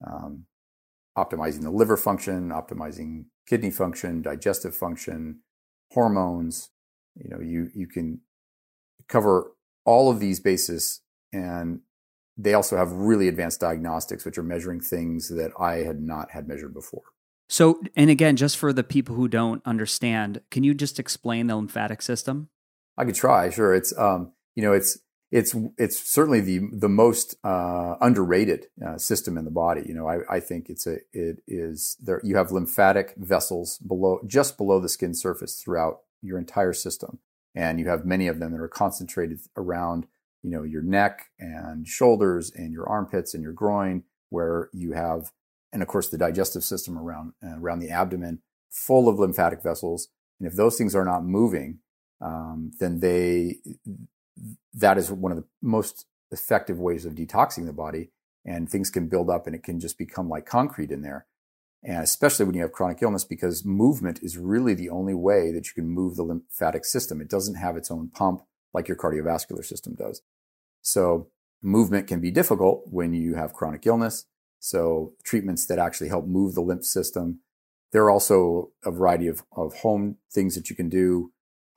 [0.05, 0.45] um,
[1.17, 5.41] optimizing the liver function, optimizing kidney function, digestive function,
[5.91, 6.69] hormones.
[7.15, 8.21] You know, you you can
[9.09, 9.51] cover
[9.83, 11.01] all of these bases,
[11.33, 11.81] and
[12.37, 16.47] they also have really advanced diagnostics, which are measuring things that I had not had
[16.47, 17.03] measured before.
[17.49, 21.57] So, and again, just for the people who don't understand, can you just explain the
[21.57, 22.47] lymphatic system?
[22.97, 23.49] I could try.
[23.49, 24.97] Sure, it's um, you know, it's
[25.31, 29.81] it's it's certainly the the most uh, underrated uh, system in the body.
[29.85, 32.19] You know, I, I think it's a it is there.
[32.23, 37.19] You have lymphatic vessels below just below the skin surface throughout your entire system,
[37.55, 40.05] and you have many of them that are concentrated around
[40.43, 45.31] you know your neck and shoulders and your armpits and your groin, where you have,
[45.71, 50.09] and of course the digestive system around uh, around the abdomen, full of lymphatic vessels.
[50.41, 51.79] And if those things are not moving,
[52.19, 53.59] um, then they
[54.73, 58.11] that is one of the most effective ways of detoxing the body.
[58.43, 61.27] And things can build up and it can just become like concrete in there.
[61.83, 65.67] And especially when you have chronic illness, because movement is really the only way that
[65.67, 67.21] you can move the lymphatic system.
[67.21, 70.21] It doesn't have its own pump like your cardiovascular system does.
[70.81, 71.29] So
[71.61, 74.25] movement can be difficult when you have chronic illness.
[74.59, 77.39] So treatments that actually help move the lymph system.
[77.91, 81.31] There are also a variety of, of home things that you can do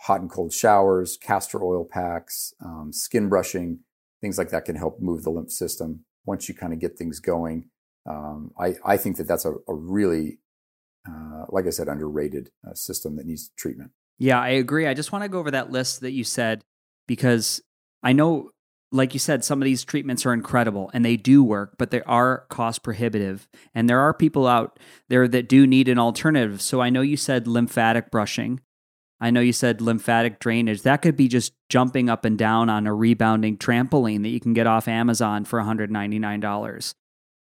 [0.05, 3.81] hot and cold showers, castor oil packs, um, skin brushing,
[4.21, 7.21] things like that can help move the lymph system once you kind of get things
[7.21, 7.71] going.
[8.07, 10.41] Um, I, I think that that's a, a really,
[11.09, 13.93] uh, like I said, underrated uh, system that needs treatment.
[14.19, 14.87] Yeah, I agree.
[14.87, 16.63] I just want to go over that list that you said
[17.09, 17.63] because
[18.03, 18.51] I know,
[18.93, 22.03] like you said, some of these treatments are incredible and they do work, but they
[22.03, 23.49] are cost prohibitive.
[23.75, 26.61] And there are people out there that do need an alternative.
[26.61, 28.61] So I know you said lymphatic brushing.
[29.21, 30.83] I know you said lymphatic drainage.
[30.83, 34.55] That could be just jumping up and down on a rebounding trampoline that you can
[34.55, 36.95] get off Amazon for $199.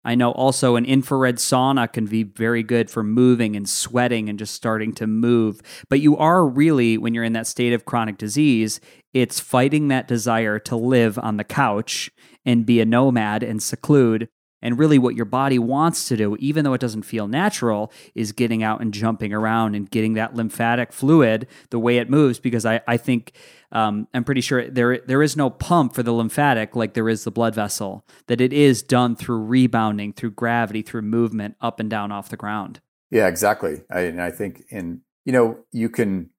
[0.04, 4.40] I know also an infrared sauna can be very good for moving and sweating and
[4.40, 5.62] just starting to move.
[5.90, 8.80] But you are really, when you're in that state of chronic disease,
[9.14, 12.10] it's fighting that desire to live on the couch
[12.46, 14.28] and be a nomad and seclude.
[14.62, 18.32] And really, what your body wants to do, even though it doesn't feel natural, is
[18.32, 22.40] getting out and jumping around and getting that lymphatic fluid the way it moves.
[22.40, 23.34] Because I, I think
[23.72, 27.24] um, I'm pretty sure there there is no pump for the lymphatic like there is
[27.24, 28.06] the blood vessel.
[28.28, 32.38] That it is done through rebounding, through gravity, through movement up and down off the
[32.38, 32.82] ground.
[33.10, 33.82] Yeah, exactly.
[33.92, 36.30] I, and I think in you know you can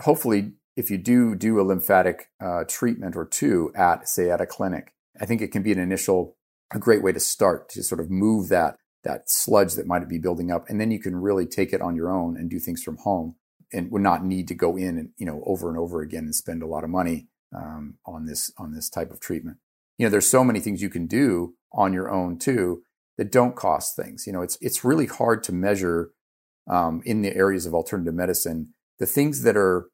[0.00, 4.46] hopefully if you do do a lymphatic uh, treatment or two at say at a
[4.46, 6.36] clinic, I think it can be an initial
[6.72, 10.18] a great way to start to sort of move that that sludge that might be
[10.18, 12.82] building up, and then you can really take it on your own and do things
[12.82, 13.36] from home,
[13.72, 16.34] and would not need to go in and you know over and over again and
[16.34, 19.58] spend a lot of money um, on this on this type of treatment.
[19.96, 22.82] You know, there's so many things you can do on your own too
[23.16, 24.26] that don't cost things.
[24.26, 26.10] You know, it's it's really hard to measure
[26.68, 29.88] um, in the areas of alternative medicine the things that are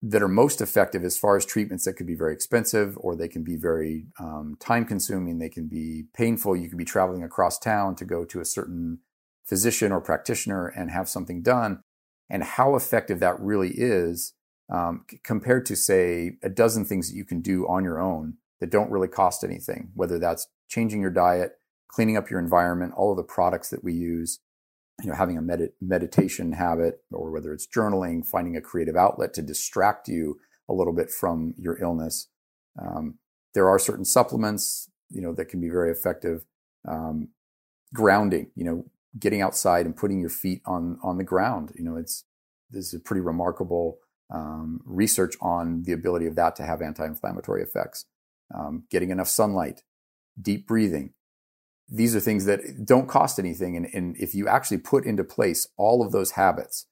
[0.00, 3.26] that are most effective as far as treatments that could be very expensive or they
[3.26, 6.56] can be very um, time consuming they can be painful.
[6.56, 9.00] You could be traveling across town to go to a certain
[9.44, 11.80] physician or practitioner and have something done.
[12.30, 14.34] And how effective that really is
[14.70, 18.70] um, compared to say a dozen things that you can do on your own that
[18.70, 21.52] don't really cost anything whether that's changing your diet
[21.88, 24.40] cleaning up your environment all of the products that we use
[25.02, 29.32] you know, having a med- meditation habit or whether it's journaling, finding a creative outlet
[29.34, 32.28] to distract you a little bit from your illness.
[32.80, 33.18] Um,
[33.54, 36.44] there are certain supplements, you know, that can be very effective.
[36.86, 37.28] Um,
[37.94, 38.84] grounding, you know,
[39.18, 41.72] getting outside and putting your feet on on the ground.
[41.74, 42.24] You know, it's
[42.70, 43.98] this is a pretty remarkable
[44.32, 48.04] um, research on the ability of that to have anti-inflammatory effects.
[48.54, 49.82] Um, getting enough sunlight,
[50.40, 51.14] deep breathing,
[51.88, 53.76] these are things that don't cost anything.
[53.76, 56.86] And, and if you actually put into place all of those habits,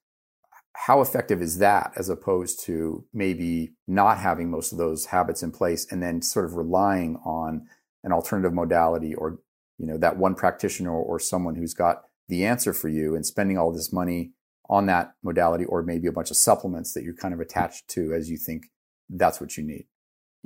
[0.73, 5.51] how effective is that as opposed to maybe not having most of those habits in
[5.51, 7.67] place and then sort of relying on
[8.05, 9.39] an alternative modality or
[9.79, 13.57] you know that one practitioner or someone who's got the answer for you and spending
[13.57, 14.33] all this money
[14.69, 18.13] on that modality or maybe a bunch of supplements that you're kind of attached to
[18.13, 18.67] as you think
[19.09, 19.87] that's what you need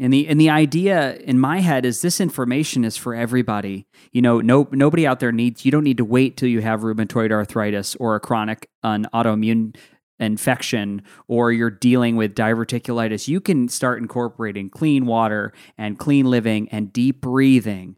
[0.00, 3.86] and the and the idea in my head is this information is for everybody.
[4.12, 6.80] You know, no nobody out there needs you don't need to wait till you have
[6.80, 9.76] rheumatoid arthritis or a chronic an autoimmune
[10.18, 13.28] infection or you're dealing with diverticulitis.
[13.28, 17.96] You can start incorporating clean water and clean living and deep breathing.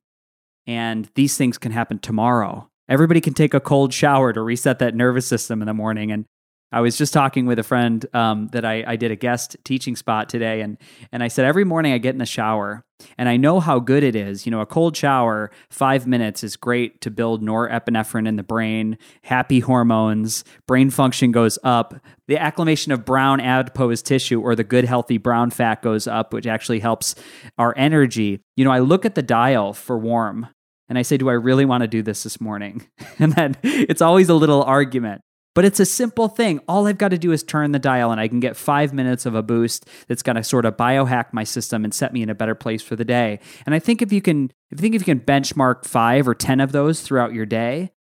[0.66, 2.68] And these things can happen tomorrow.
[2.88, 6.26] Everybody can take a cold shower to reset that nervous system in the morning and
[6.72, 9.94] I was just talking with a friend um, that I, I, did a guest teaching
[9.94, 10.78] spot today, and
[11.12, 12.82] and I said every morning I get in the shower,
[13.18, 14.46] and I know how good it is.
[14.46, 18.96] You know, a cold shower, five minutes is great to build norepinephrine in the brain,
[19.22, 21.94] happy hormones, brain function goes up,
[22.26, 26.46] the acclimation of brown adipose tissue or the good healthy brown fat goes up, which
[26.46, 27.14] actually helps
[27.58, 28.40] our energy.
[28.56, 30.48] You know, I look at the dial for warm.
[30.88, 32.87] And I say, Do I really want to do this this morning?
[33.18, 35.22] And then it's always a little argument.
[35.54, 36.60] But it's a simple thing.
[36.66, 39.26] All I've got to do is turn the dial and I can get five minutes
[39.26, 42.30] of a boost that's going to sort of biohack my system and set me in
[42.30, 43.38] a better place for the day.
[43.66, 46.34] And I think if you can, if you think if you can benchmark five or
[46.34, 47.92] 10 of those throughout your day,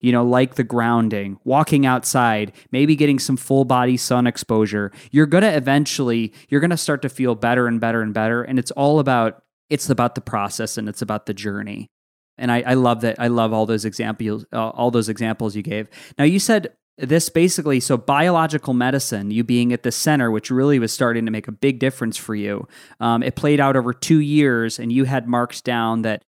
[0.00, 5.26] you know, like the grounding, walking outside, maybe getting some full body sun exposure, you're
[5.26, 8.42] going to eventually, you're going to start to feel better and better and better.
[8.42, 11.88] And it's all about, it's about the process and it's about the journey.
[12.36, 13.18] And I, I love that.
[13.18, 15.88] I love all those examples, uh, all those examples you gave.
[16.18, 20.78] Now, you said this basically so biological medicine you being at the center which really
[20.78, 22.66] was starting to make a big difference for you
[23.00, 26.22] um, it played out over two years and you had marked down that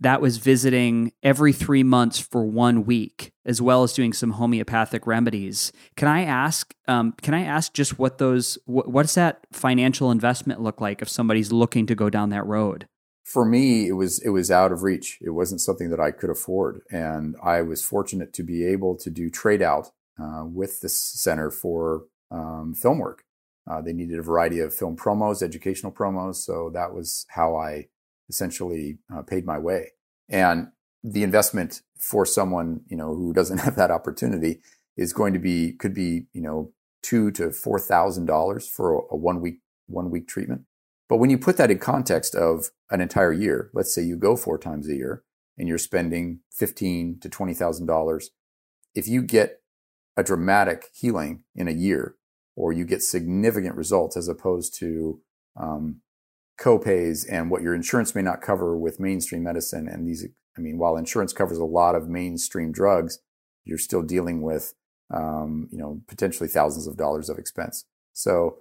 [0.00, 5.06] that was visiting every three months for one week as well as doing some homeopathic
[5.06, 10.10] remedies can i ask um, can i ask just what those what, what's that financial
[10.10, 12.86] investment look like if somebody's looking to go down that road
[13.24, 15.18] for me, it was it was out of reach.
[15.22, 19.08] It wasn't something that I could afford, and I was fortunate to be able to
[19.08, 23.24] do trade out uh, with the center for um, film work.
[23.70, 26.36] Uh, they needed a variety of film promos, educational promos.
[26.36, 27.88] So that was how I
[28.28, 29.92] essentially uh, paid my way.
[30.28, 30.68] And
[31.02, 34.60] the investment for someone, you know, who doesn't have that opportunity
[34.96, 36.72] is going to be, could be, you know,
[37.02, 40.62] two to four thousand dollars for a, a one week, one week treatment.
[41.08, 44.36] But when you put that in context of an entire year, let's say you go
[44.36, 45.22] four times a year
[45.58, 48.30] and you're spending fifteen to twenty thousand dollars,
[48.94, 49.60] if you get
[50.16, 52.16] a dramatic healing in a year,
[52.56, 55.20] or you get significant results as opposed to
[55.56, 56.00] um,
[56.60, 60.78] copays and what your insurance may not cover with mainstream medicine and these I mean,
[60.78, 63.18] while insurance covers a lot of mainstream drugs,
[63.64, 64.74] you're still dealing with,
[65.12, 67.84] um, you know, potentially thousands of dollars of expense.
[68.12, 68.58] So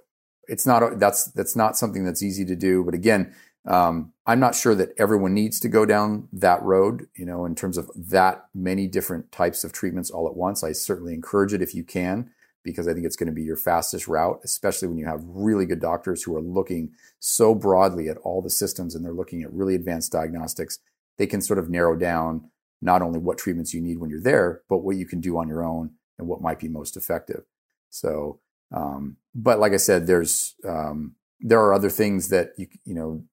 [0.47, 2.83] it's not that's that's not something that's easy to do.
[2.83, 3.33] But again,
[3.65, 7.07] um, I'm not sure that everyone needs to go down that road.
[7.15, 10.63] You know, in terms of that many different types of treatments all at once.
[10.63, 12.31] I certainly encourage it if you can,
[12.63, 15.65] because I think it's going to be your fastest route, especially when you have really
[15.65, 19.53] good doctors who are looking so broadly at all the systems and they're looking at
[19.53, 20.79] really advanced diagnostics.
[21.17, 22.49] They can sort of narrow down
[22.81, 25.47] not only what treatments you need when you're there, but what you can do on
[25.47, 27.43] your own and what might be most effective.
[27.89, 28.39] So
[28.73, 33.23] um, but like I said, there's um, there are other things that you you know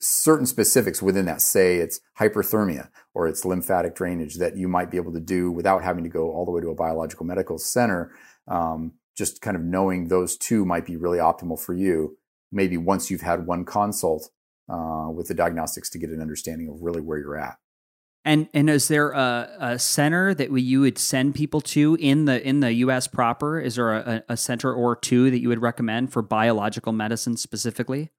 [0.00, 1.40] certain specifics within that.
[1.40, 5.82] Say it's hyperthermia or it's lymphatic drainage that you might be able to do without
[5.82, 8.12] having to go all the way to a biological medical center.
[8.48, 12.18] Um, just kind of knowing those two might be really optimal for you.
[12.52, 14.30] Maybe once you've had one consult
[14.68, 17.56] uh, with the diagnostics to get an understanding of really where you're at.
[18.24, 22.24] And and is there a, a center that we, you would send people to in
[22.24, 23.06] the in the U.S.
[23.06, 23.60] proper?
[23.60, 28.10] Is there a, a center or two that you would recommend for biological medicine specifically?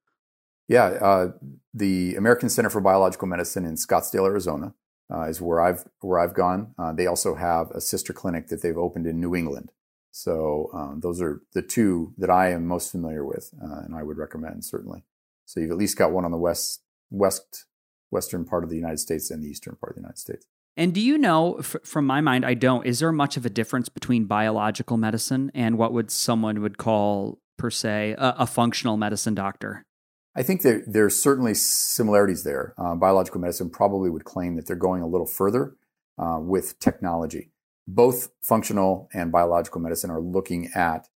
[0.68, 1.32] Yeah, uh,
[1.74, 4.74] the American Center for Biological Medicine in Scottsdale, Arizona,
[5.14, 6.74] uh, is where I've where I've gone.
[6.78, 9.72] Uh, they also have a sister clinic that they've opened in New England.
[10.12, 14.04] So um, those are the two that I am most familiar with, uh, and I
[14.04, 15.04] would recommend certainly.
[15.46, 17.66] So you've at least got one on the west west
[18.10, 20.46] western part of the United States and the eastern part of the United States.
[20.76, 22.86] And do you know, f- from my mind, I don't.
[22.86, 27.40] Is there much of a difference between biological medicine and what would someone would call,
[27.58, 29.86] per se, a, a functional medicine doctor?
[30.38, 32.74] I think there, there's certainly similarities there.
[32.78, 35.76] Uh, biological medicine probably would claim that they're going a little further
[36.18, 37.52] uh, with technology.
[37.88, 41.08] Both functional and biological medicine are looking at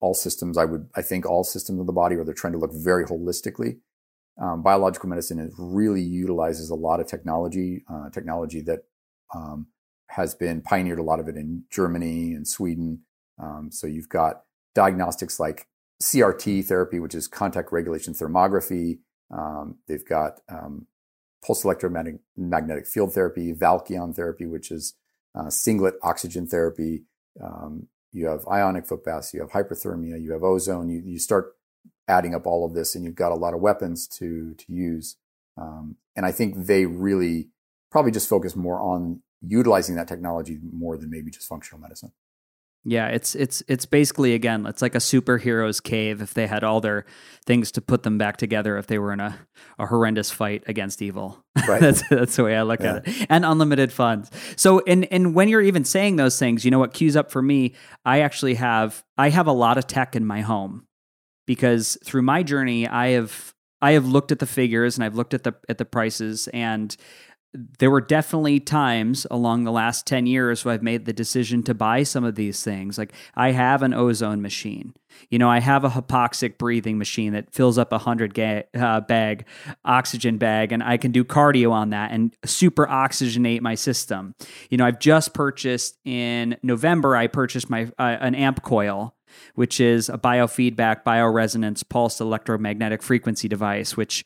[0.00, 0.58] all systems.
[0.58, 3.04] I would, I think, all systems of the body, or they're trying to look very
[3.04, 3.78] holistically
[4.40, 8.80] um, biological medicine really utilizes a lot of technology, uh, technology that
[9.34, 9.68] um,
[10.08, 13.02] has been pioneered a lot of it in Germany and Sweden.
[13.42, 14.42] Um, so you've got
[14.74, 15.66] diagnostics like
[16.02, 18.98] CRT therapy, which is contact regulation thermography.
[19.30, 20.86] Um, they've got um,
[21.44, 24.94] pulse electromagnetic field therapy, Valkion therapy, which is
[25.34, 27.04] uh, singlet oxygen therapy.
[27.42, 30.88] Um, you have ionic foot baths, you have hyperthermia, you have ozone.
[30.88, 31.54] You, you start
[32.08, 35.16] adding up all of this, and you've got a lot of weapons to to use.
[35.58, 37.48] Um, and I think they really
[37.90, 42.12] probably just focus more on utilizing that technology more than maybe just functional medicine.
[42.88, 46.80] Yeah, it's it's it's basically again, it's like a superhero's cave if they had all
[46.80, 47.04] their
[47.44, 49.36] things to put them back together if they were in a,
[49.76, 51.44] a horrendous fight against evil.
[51.66, 51.80] Right.
[51.80, 52.96] that's that's the way I look yeah.
[52.96, 53.26] at it.
[53.28, 54.30] And unlimited funds.
[54.54, 57.42] So and and when you're even saying those things, you know what cues up for
[57.42, 57.74] me,
[58.04, 60.86] I actually have I have a lot of tech in my home
[61.44, 65.34] because through my journey, I have I have looked at the figures and I've looked
[65.34, 66.96] at the at the prices and
[67.78, 71.74] there were definitely times along the last 10 years where I've made the decision to
[71.74, 72.98] buy some of these things.
[72.98, 74.94] Like I have an ozone machine.
[75.30, 79.00] You know, I have a hypoxic breathing machine that fills up a 100 ga- uh,
[79.00, 79.46] bag
[79.84, 84.34] oxygen bag and I can do cardio on that and super oxygenate my system.
[84.68, 89.12] You know, I've just purchased in November I purchased my uh, an AmpCoil
[89.54, 94.24] which is a biofeedback bioresonance pulsed electromagnetic frequency device, which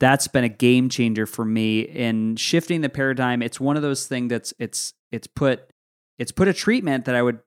[0.00, 3.42] that's been a game changer for me in shifting the paradigm.
[3.42, 5.70] It's one of those things that's it's it's put
[6.18, 7.38] it's put a treatment that I would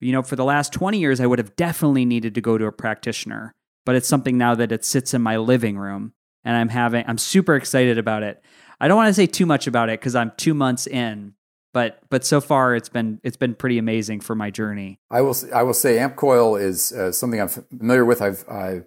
[0.00, 2.66] you know for the last 20 years I would have definitely needed to go to
[2.66, 3.54] a practitioner,
[3.86, 6.12] but it's something now that it sits in my living room
[6.44, 8.42] and I'm having I'm super excited about it.
[8.80, 11.34] I don't want to say too much about it cuz I'm 2 months in,
[11.72, 14.98] but but so far it's been it's been pretty amazing for my journey.
[15.12, 18.20] I will I will say AmpCoil is uh, something I'm familiar with.
[18.20, 18.86] I've I've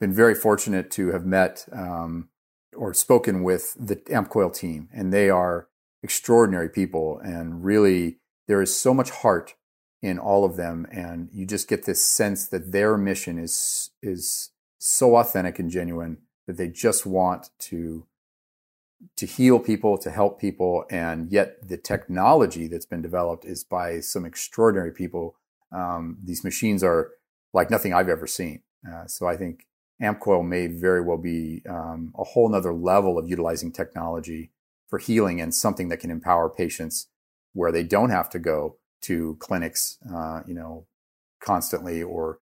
[0.00, 2.30] been very fortunate to have met um,
[2.76, 5.68] or spoken with the AmpCoil team, and they are
[6.02, 7.18] extraordinary people.
[7.18, 9.54] And really, there is so much heart
[10.02, 14.50] in all of them, and you just get this sense that their mission is is
[14.78, 18.06] so authentic and genuine that they just want to
[19.16, 24.00] to heal people, to help people, and yet the technology that's been developed is by
[24.00, 25.36] some extraordinary people.
[25.72, 27.12] Um, these machines are
[27.52, 28.62] like nothing I've ever seen.
[28.86, 29.66] Uh, so I think
[30.02, 34.50] AmpCoil may very well be um, a whole nother level of utilizing technology
[34.88, 37.08] for healing and something that can empower patients
[37.52, 40.86] where they don't have to go to clinics, uh, you know,
[41.40, 42.40] constantly or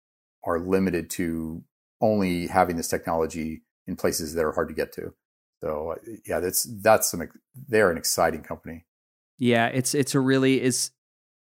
[0.45, 1.63] are limited to
[2.01, 5.15] only having this technology in places that are hard to get to.
[5.63, 7.29] So uh, yeah, that's that's some
[7.69, 8.85] they're an exciting company.
[9.39, 10.91] Yeah, it's it's a really is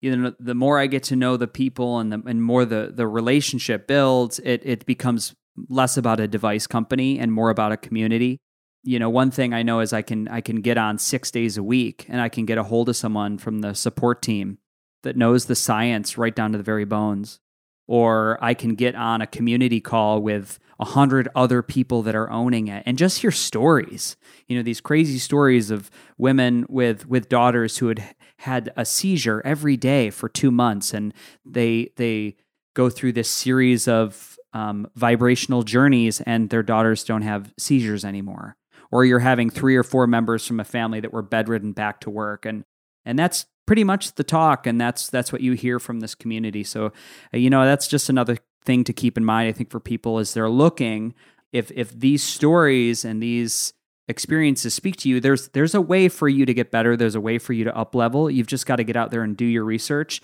[0.02, 2.92] you know the more I get to know the people and the and more the
[2.94, 5.36] the relationship builds, it it becomes
[5.70, 8.40] less about a device company and more about a community.
[8.84, 11.58] you know, one thing I know is I can I can get on six days
[11.58, 14.58] a week, and I can get a hold of someone from the support team
[15.04, 17.40] that knows the science right down to the very bones,
[17.88, 22.32] or I can get on a community call with a hundred other people that are
[22.32, 24.18] owning it and just hear stories.
[24.48, 29.44] You know, these crazy stories of women with with daughters who had had a seizure
[29.46, 31.14] every day for two months, and
[31.46, 32.36] they they
[32.74, 38.58] go through this series of um, vibrational journeys, and their daughters don't have seizures anymore.
[38.92, 42.10] Or you're having three or four members from a family that were bedridden back to
[42.10, 42.66] work, and
[43.06, 46.64] and that's pretty much the talk, and that's that's what you hear from this community.
[46.64, 46.88] So,
[47.34, 49.48] uh, you know, that's just another thing to keep in mind.
[49.48, 51.14] I think for people as they're looking,
[51.54, 53.74] if if these stories and these
[54.08, 56.98] experiences speak to you, there's there's a way for you to get better.
[56.98, 58.30] There's a way for you to up level.
[58.30, 60.22] You've just got to get out there and do your research.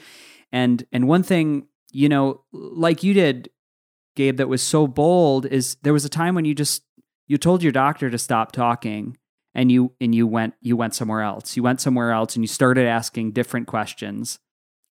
[0.51, 3.49] And and one thing, you know, like you did,
[4.17, 6.83] Gabe, that was so bold is there was a time when you just
[7.27, 9.15] you told your doctor to stop talking
[9.53, 11.55] and you and you went you went somewhere else.
[11.55, 14.39] You went somewhere else and you started asking different questions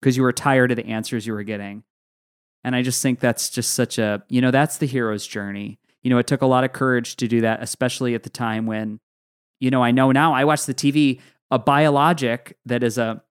[0.01, 1.83] because you were tired of the answers you were getting.
[2.63, 5.79] And I just think that's just such a, you know, that's the hero's journey.
[6.03, 8.67] You know, it took a lot of courage to do that, especially at the time
[8.67, 9.01] when,
[9.59, 11.21] you know, I know now I watch the TV,
[11.51, 13.23] a biologic that is a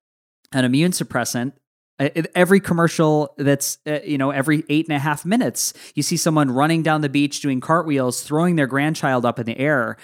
[0.52, 1.54] an immune suppressant
[2.00, 6.50] every commercial that's uh, you know every eight and a half minutes you see someone
[6.50, 9.96] running down the beach doing cartwheels throwing their grandchild up in the air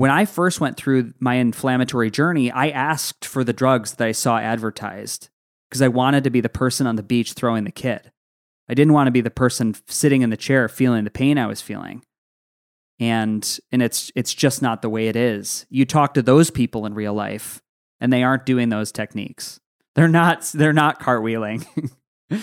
[0.00, 4.12] when I first went through my inflammatory journey, I asked for the drugs that I
[4.12, 5.28] saw advertised
[5.68, 8.10] because I wanted to be the person on the beach throwing the kid.
[8.66, 11.46] I didn't want to be the person sitting in the chair feeling the pain I
[11.46, 12.02] was feeling.
[12.98, 15.66] And and it's it's just not the way it is.
[15.68, 17.60] You talk to those people in real life
[18.00, 19.60] and they aren't doing those techniques.
[19.94, 21.66] They're not they're not cartwheeling.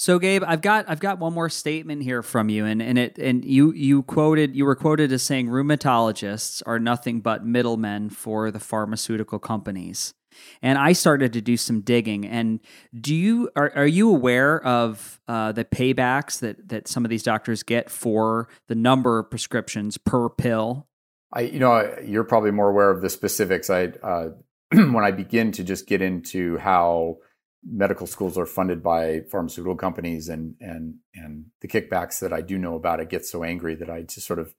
[0.00, 3.18] So Gabe, I've got I've got one more statement here from you, and, and it
[3.18, 8.52] and you you quoted you were quoted as saying rheumatologists are nothing but middlemen for
[8.52, 10.14] the pharmaceutical companies.
[10.62, 12.24] And I started to do some digging.
[12.24, 12.60] And
[12.94, 17.24] do you are are you aware of uh, the paybacks that that some of these
[17.24, 20.86] doctors get for the number of prescriptions per pill?
[21.32, 23.68] I you know you're probably more aware of the specifics.
[23.68, 24.28] I uh,
[24.72, 27.18] when I begin to just get into how
[27.64, 32.58] medical schools are funded by pharmaceutical companies and and and the kickbacks that I do
[32.58, 34.54] know about it get so angry that I just sort of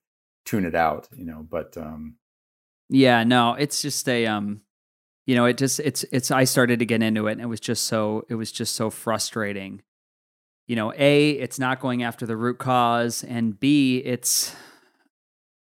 [0.45, 1.45] tune it out, you know.
[1.47, 2.15] But um
[2.89, 4.61] yeah, no, it's just a um
[5.27, 7.59] you know, it just it's it's I started to get into it and it was
[7.59, 9.83] just so it was just so frustrating.
[10.67, 14.55] You know, A, it's not going after the root cause and B, it's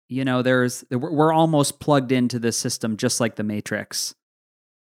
[0.07, 4.15] you know, there's we're almost plugged into the system just like the matrix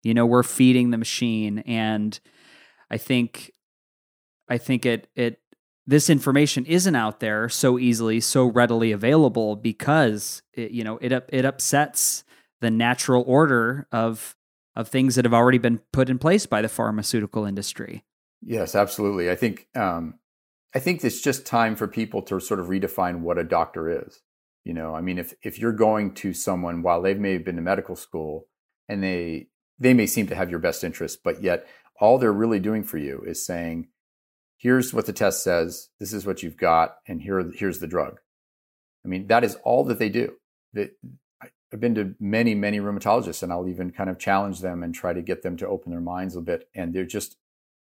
[0.06, 2.20] you know, we're feeding the machine and
[2.92, 3.52] I think
[4.48, 5.40] I think it it
[5.88, 11.12] this information isn't out there so easily, so readily available because it, you know, it
[11.30, 12.24] it upsets
[12.62, 14.36] the natural order of
[14.76, 18.04] of things that have already been put in place by the pharmaceutical industry.
[18.42, 19.32] Yes, absolutely.
[19.32, 20.20] I think um,
[20.76, 24.22] I think it's just time for people to sort of redefine what a doctor is.
[24.64, 27.56] You know, I mean, if if you're going to someone while they may have been
[27.56, 28.48] to medical school
[28.88, 29.48] and they
[29.80, 31.68] they may seem to have your best interest, but yet
[32.00, 33.88] all they're really doing for you is saying,
[34.58, 38.20] here's what the test says, this is what you've got, and here, here's the drug.
[39.04, 40.36] I mean, that is all that they do.
[40.74, 40.98] That
[41.42, 45.14] I've been to many, many rheumatologists, and I'll even kind of challenge them and try
[45.14, 46.68] to get them to open their minds a bit.
[46.74, 47.38] And they're just,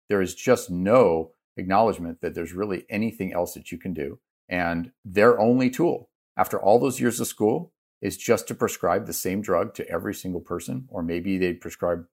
[0.09, 4.19] there is just no acknowledgement that there's really anything else that you can do.
[4.47, 9.13] And their only tool, after all those years of school, is just to prescribe the
[9.13, 12.05] same drug to every single person, or maybe they prescribe,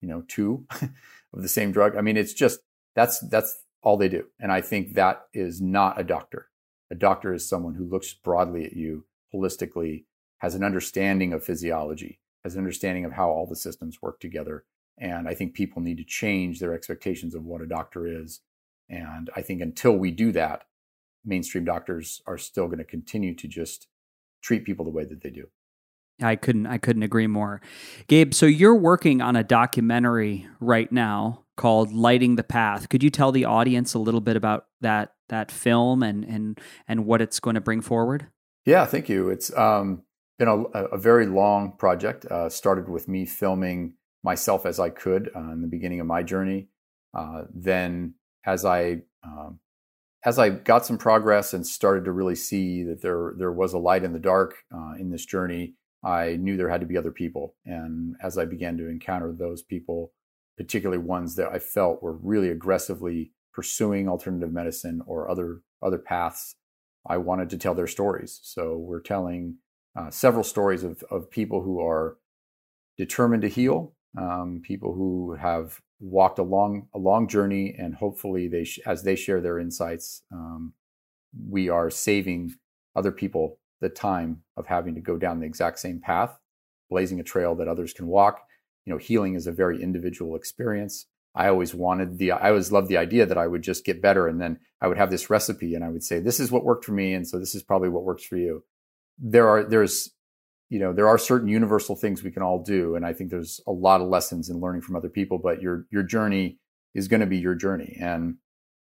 [0.00, 1.96] you know, two of the same drug.
[1.96, 2.60] I mean, it's just
[2.94, 6.48] that's that's all they do, and I think that is not a doctor.
[6.90, 10.04] A doctor is someone who looks broadly at you, holistically,
[10.38, 14.64] has an understanding of physiology, has an understanding of how all the systems work together.
[14.98, 18.40] And I think people need to change their expectations of what a doctor is.
[18.88, 20.64] And I think until we do that,
[21.24, 23.86] mainstream doctors are still going to continue to just
[24.42, 25.46] treat people the way that they do.
[26.22, 27.60] I couldn't I couldn't agree more.
[28.06, 32.88] Gabe, so you're working on a documentary right now called Lighting the Path.
[32.88, 37.06] Could you tell the audience a little bit about that that film and and and
[37.06, 38.28] what it's going to bring forward?
[38.66, 39.30] Yeah, thank you.
[39.30, 40.02] It's um,
[40.38, 42.26] been a, a, very long project.
[42.26, 46.22] Uh, started with me filming myself as I could uh, in the beginning of my
[46.22, 46.68] journey.
[47.14, 48.14] Uh, then,
[48.44, 49.60] as I um,
[50.24, 53.78] as I got some progress and started to really see that there there was a
[53.78, 57.10] light in the dark uh, in this journey, I knew there had to be other
[57.10, 57.54] people.
[57.64, 60.12] And as I began to encounter those people,
[60.56, 66.54] particularly ones that I felt were really aggressively pursuing alternative medicine or other other paths,
[67.06, 68.40] I wanted to tell their stories.
[68.42, 69.56] So we're telling
[69.96, 72.18] uh, several stories of, of people who are
[72.98, 78.48] determined to heal, um, people who have walked a long, a long journey, and hopefully,
[78.48, 80.72] they sh- as they share their insights, um,
[81.48, 82.54] we are saving
[82.96, 86.38] other people the time of having to go down the exact same path,
[86.90, 88.42] blazing a trail that others can walk.
[88.84, 91.06] You know, healing is a very individual experience.
[91.34, 94.26] I always wanted the, I always loved the idea that I would just get better
[94.26, 96.84] and then I would have this recipe and I would say, this is what worked
[96.84, 97.14] for me.
[97.14, 98.64] And so this is probably what works for you.
[99.18, 100.10] There are, there's,
[100.70, 102.94] you know, there are certain universal things we can all do.
[102.94, 105.86] And I think there's a lot of lessons in learning from other people, but your,
[105.90, 106.58] your journey
[106.94, 107.98] is going to be your journey.
[108.00, 108.36] And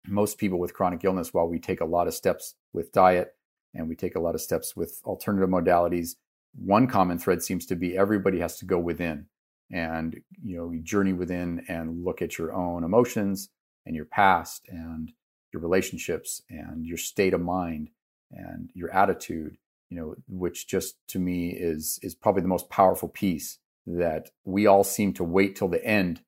[0.07, 3.35] most people with chronic illness, while we take a lot of steps with diet
[3.73, 6.15] and we take a lot of steps with alternative modalities,
[6.55, 9.25] one common thread seems to be everybody has to go within
[9.71, 13.49] and you know you journey within and look at your own emotions
[13.85, 15.13] and your past and
[15.53, 17.89] your relationships and your state of mind
[18.31, 19.57] and your attitude
[19.91, 24.65] you know which just to me is is probably the most powerful piece that we
[24.65, 26.21] all seem to wait till the end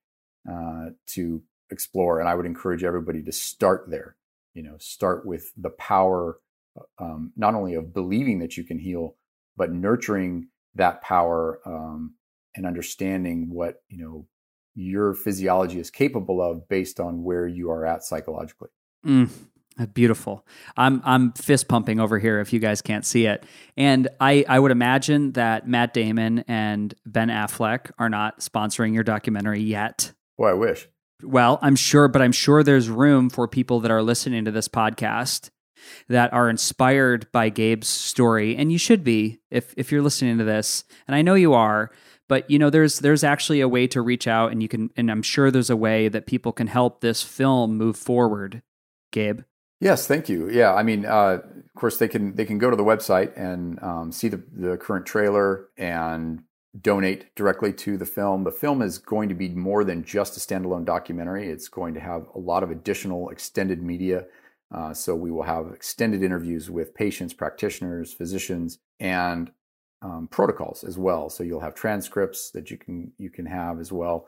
[0.51, 1.41] uh, to
[1.71, 4.15] explore and i would encourage everybody to start there
[4.53, 6.37] you know start with the power
[6.99, 9.15] um, not only of believing that you can heal
[9.55, 12.15] but nurturing that power um,
[12.55, 14.27] and understanding what you know
[14.75, 18.69] your physiology is capable of based on where you are at psychologically.
[19.05, 19.29] Mm,
[19.93, 20.45] beautiful.
[20.77, 23.45] I'm I'm fist pumping over here if you guys can't see it.
[23.77, 29.03] And I I would imagine that Matt Damon and Ben Affleck are not sponsoring your
[29.03, 30.11] documentary yet.
[30.37, 30.87] Boy, I wish.
[31.21, 34.67] Well, I'm sure, but I'm sure there's room for people that are listening to this
[34.67, 35.49] podcast
[36.09, 40.43] that are inspired by Gabe's story, and you should be if if you're listening to
[40.43, 41.91] this, and I know you are
[42.27, 45.11] but you know there's there's actually a way to reach out and you can and
[45.11, 48.61] i'm sure there's a way that people can help this film move forward
[49.11, 49.41] gabe
[49.83, 50.49] yes thank you.
[50.49, 53.81] Yeah i mean uh, of course they can they can go to the website and
[53.81, 56.43] um, see the, the current trailer and
[56.79, 58.43] donate directly to the film.
[58.43, 61.49] The film is going to be more than just a standalone documentary.
[61.49, 64.25] It's going to have a lot of additional extended media.
[64.73, 69.51] Uh, so we will have extended interviews with patients practitioners physicians and
[70.01, 71.29] um, protocols as well.
[71.29, 74.27] So you'll have transcripts that you can you can have as well.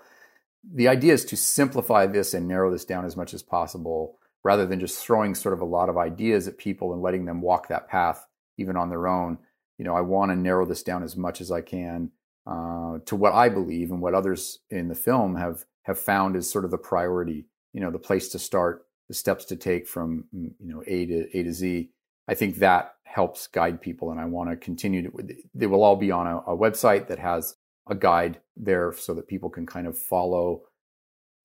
[0.63, 4.67] The idea is to simplify this and narrow this down as much as possible, rather
[4.67, 7.67] than just throwing sort of a lot of ideas at people and letting them walk
[7.67, 8.27] that path
[8.59, 9.39] even on their own.
[9.79, 12.11] You know, I want to narrow this down as much as I can
[12.45, 16.49] uh, to what I believe and what others in the film have have found is
[16.49, 17.47] sort of the priority.
[17.73, 21.05] You know, the place to start, the steps to take from mm, you know A
[21.07, 21.89] to A to Z.
[22.27, 24.11] I think that helps guide people.
[24.11, 27.17] And I want to continue to, they will all be on a, a website that
[27.17, 27.55] has
[27.87, 30.63] a guide there so that people can kind of follow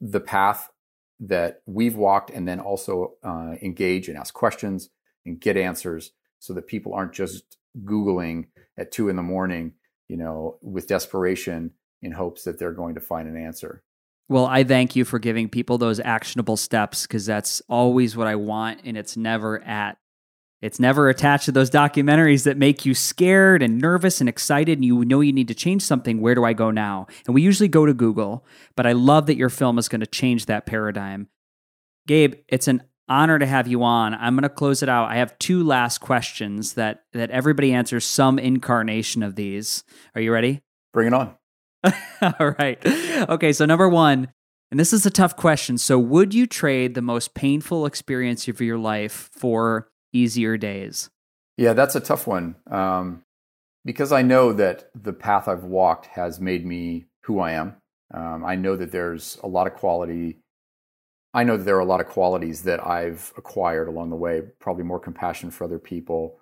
[0.01, 0.68] the path
[1.21, 4.89] that we've walked and then also uh, engage and ask questions
[5.27, 8.47] and get answers so that people aren't just Googling
[8.79, 9.75] at two in the morning,
[10.09, 13.83] you know, with desperation in hopes that they're going to find an answer.
[14.29, 18.37] Well, I thank you for giving people those actionable steps because that's always what I
[18.37, 18.81] want.
[18.85, 19.99] And it's never at
[20.63, 24.85] it's never attached to those documentaries that make you scared and nervous and excited and
[24.85, 26.21] you know you need to change something.
[26.21, 27.07] Where do I go now?
[27.27, 28.45] And we usually go to Google,
[28.77, 31.29] but I love that your film is going to change that paradigm.
[32.07, 34.15] Gabe, it's an honor to have you on.
[34.15, 35.11] I'm going to close it out.
[35.11, 39.85] I have two last questions that that everybody answers some incarnation of these.
[40.15, 40.63] Are you ready?
[40.93, 41.37] Bring it on.
[42.23, 42.79] All right.
[43.29, 44.29] Okay, so number 1,
[44.71, 45.79] and this is a tough question.
[45.79, 51.11] So, would you trade the most painful experience of your life for easier days?
[51.57, 52.57] Yeah, that's a tough one.
[52.71, 53.23] Um,
[53.85, 57.77] because I know that the path I've walked has made me who I am.
[58.13, 60.39] Um, I know that there's a lot of quality.
[61.33, 64.43] I know that there are a lot of qualities that I've acquired along the way,
[64.59, 66.41] probably more compassion for other people,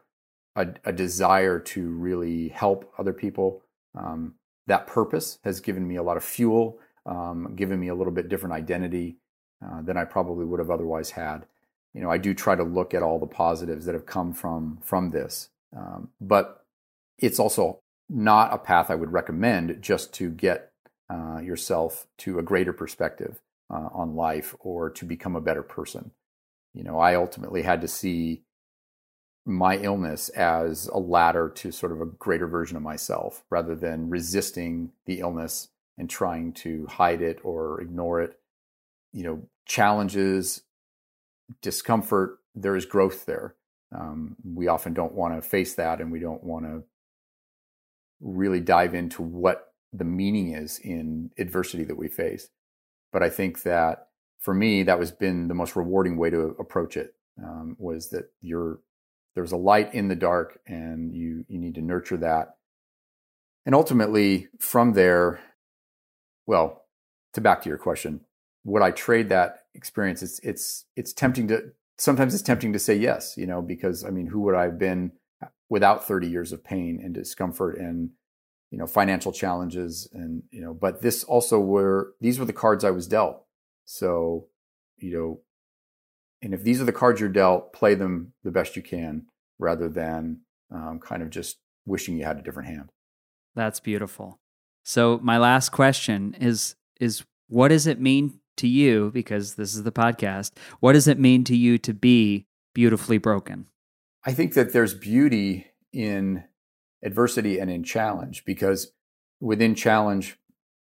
[0.56, 3.62] a, a desire to really help other people.
[3.94, 4.34] Um,
[4.66, 8.28] that purpose has given me a lot of fuel, um, given me a little bit
[8.28, 9.18] different identity
[9.64, 11.46] uh, than I probably would have otherwise had
[11.98, 14.78] you know, I do try to look at all the positives that have come from
[14.82, 15.48] from this.
[15.76, 16.64] Um, but
[17.18, 20.70] it's also not a path I would recommend just to get
[21.10, 26.12] uh, yourself to a greater perspective uh, on life or to become a better person.
[26.72, 28.44] You know, I ultimately had to see
[29.44, 34.08] my illness as a ladder to sort of a greater version of myself rather than
[34.08, 35.66] resisting the illness
[35.98, 38.38] and trying to hide it or ignore it.
[39.12, 40.62] You know, challenges
[41.62, 43.54] discomfort, there is growth there.
[43.94, 46.84] Um, we often don't want to face that and we don't want to
[48.20, 52.48] really dive into what the meaning is in adversity that we face.
[53.12, 56.96] But I think that for me, that was been the most rewarding way to approach
[56.96, 58.80] it um, was that you're
[59.34, 62.56] there's a light in the dark, and you you need to nurture that.
[63.66, 65.40] And ultimately, from there,
[66.46, 66.86] well,
[67.34, 68.22] to back to your question,
[68.64, 70.22] would I trade that experience?
[70.22, 74.10] It's it's it's tempting to sometimes it's tempting to say yes, you know, because I
[74.10, 75.12] mean, who would I have been
[75.68, 78.10] without 30 years of pain and discomfort and
[78.70, 82.84] you know financial challenges and you know but this also were these were the cards
[82.84, 83.44] i was dealt
[83.84, 84.46] so
[84.98, 85.40] you know
[86.42, 89.26] and if these are the cards you're dealt play them the best you can
[89.58, 90.40] rather than
[90.70, 92.90] um, kind of just wishing you had a different hand
[93.54, 94.38] that's beautiful
[94.84, 99.82] so my last question is is what does it mean to you because this is
[99.82, 103.66] the podcast what does it mean to you to be beautifully broken?
[104.24, 106.44] I think that there's beauty in
[107.02, 108.92] adversity and in challenge because
[109.40, 110.38] within challenge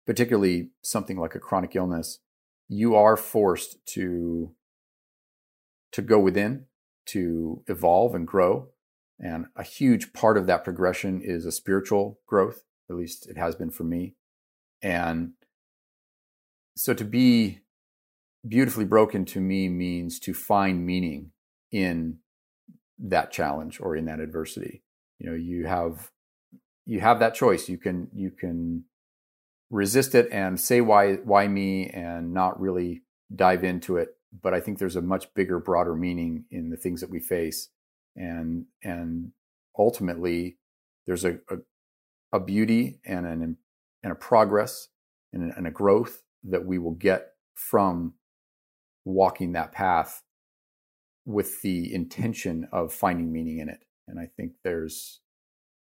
[0.05, 2.19] particularly something like a chronic illness
[2.69, 4.51] you are forced to
[5.91, 6.65] to go within
[7.05, 8.67] to evolve and grow.
[9.19, 13.55] And a huge part of that progression is a spiritual growth at least it has
[13.55, 14.15] been for me.
[14.81, 15.33] And
[16.77, 17.61] so to be
[18.47, 21.31] beautifully broken to me means to find meaning
[21.71, 22.19] in
[22.99, 24.83] that challenge or in that adversity.
[25.19, 26.11] You know you have
[26.85, 27.67] you have that choice.
[27.67, 28.85] You can you can
[29.69, 33.01] resist it and say why why me and not really
[33.35, 34.09] dive into it.
[34.41, 37.69] But i think there's a much bigger broader meaning in the things that we face.
[38.15, 39.31] And and
[39.77, 40.57] ultimately
[41.07, 41.57] there's a a,
[42.33, 43.57] a beauty and an
[44.03, 44.89] and a progress
[45.33, 48.13] and, and a growth that we will get from
[49.05, 50.21] walking that path
[51.25, 55.19] with the intention of finding meaning in it and I think there's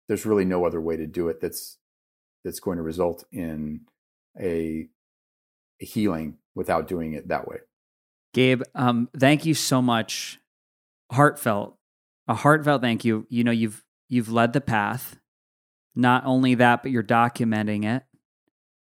[0.08, 1.78] there's really no other way to do it that's
[2.44, 3.80] that's going to result in
[4.38, 4.88] a,
[5.80, 7.58] a healing without doing it that way.
[8.34, 10.40] Gabe, um, thank you so much.
[11.12, 11.76] Heartfelt,
[12.28, 13.26] a heartfelt thank you.
[13.28, 15.18] You know, you've you've led the path.
[15.94, 18.02] Not only that, but you're documenting it.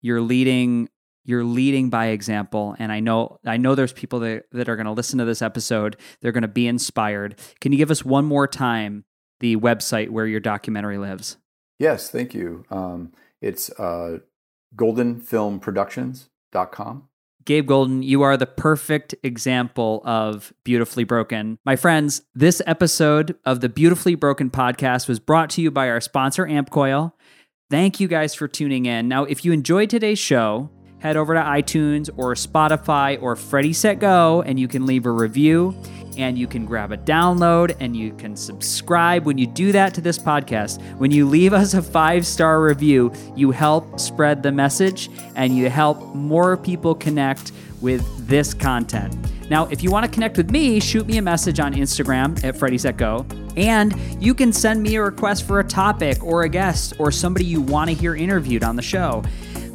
[0.01, 0.89] You're leading
[1.25, 4.87] you're leading by example and i know i know there's people that, that are going
[4.87, 8.25] to listen to this episode they're going to be inspired can you give us one
[8.25, 9.05] more time
[9.43, 11.37] the website where your documentary lives.
[11.79, 12.65] Yes, thank you.
[12.71, 13.13] Um,
[13.43, 14.21] it's uh,
[14.77, 17.09] goldenfilmproductions.com.
[17.45, 21.59] Gabe Golden, you are the perfect example of Beautifully Broken.
[21.65, 26.01] My friends, this episode of the Beautifully Broken podcast was brought to you by our
[26.01, 27.11] sponsor, AmpCoil.
[27.69, 29.09] Thank you guys for tuning in.
[29.09, 30.71] Now, if you enjoyed today's show,
[31.03, 35.11] head over to iTunes or Spotify or Freddie Set Go and you can leave a
[35.11, 35.75] review
[36.17, 39.25] and you can grab a download and you can subscribe.
[39.25, 43.13] When you do that to this podcast, when you leave us a five star review,
[43.35, 47.51] you help spread the message and you help more people connect
[47.81, 49.17] with this content.
[49.51, 52.57] Now, if you want to connect with me, shoot me a message on Instagram at
[52.57, 53.27] Freddie Set Go.
[53.57, 57.45] And you can send me a request for a topic or a guest or somebody
[57.45, 59.23] you want to hear interviewed on the show.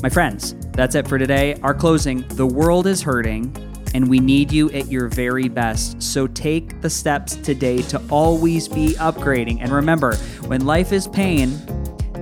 [0.04, 1.56] My friends, that's it for today.
[1.64, 3.56] Our closing The world is hurting
[3.96, 6.04] and we need you at your very best.
[6.04, 9.58] So take the steps today to always be upgrading.
[9.62, 11.50] And remember, when life is pain,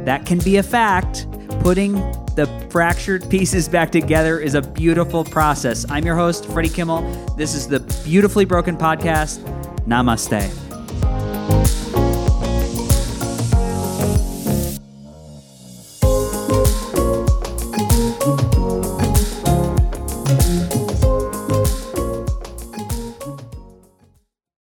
[0.05, 1.27] that can be a fact.
[1.59, 1.95] Putting
[2.35, 5.85] the fractured pieces back together is a beautiful process.
[5.89, 7.01] I'm your host, Freddie Kimmel.
[7.35, 9.39] This is the Beautifully Broken Podcast.
[9.85, 10.64] Namaste.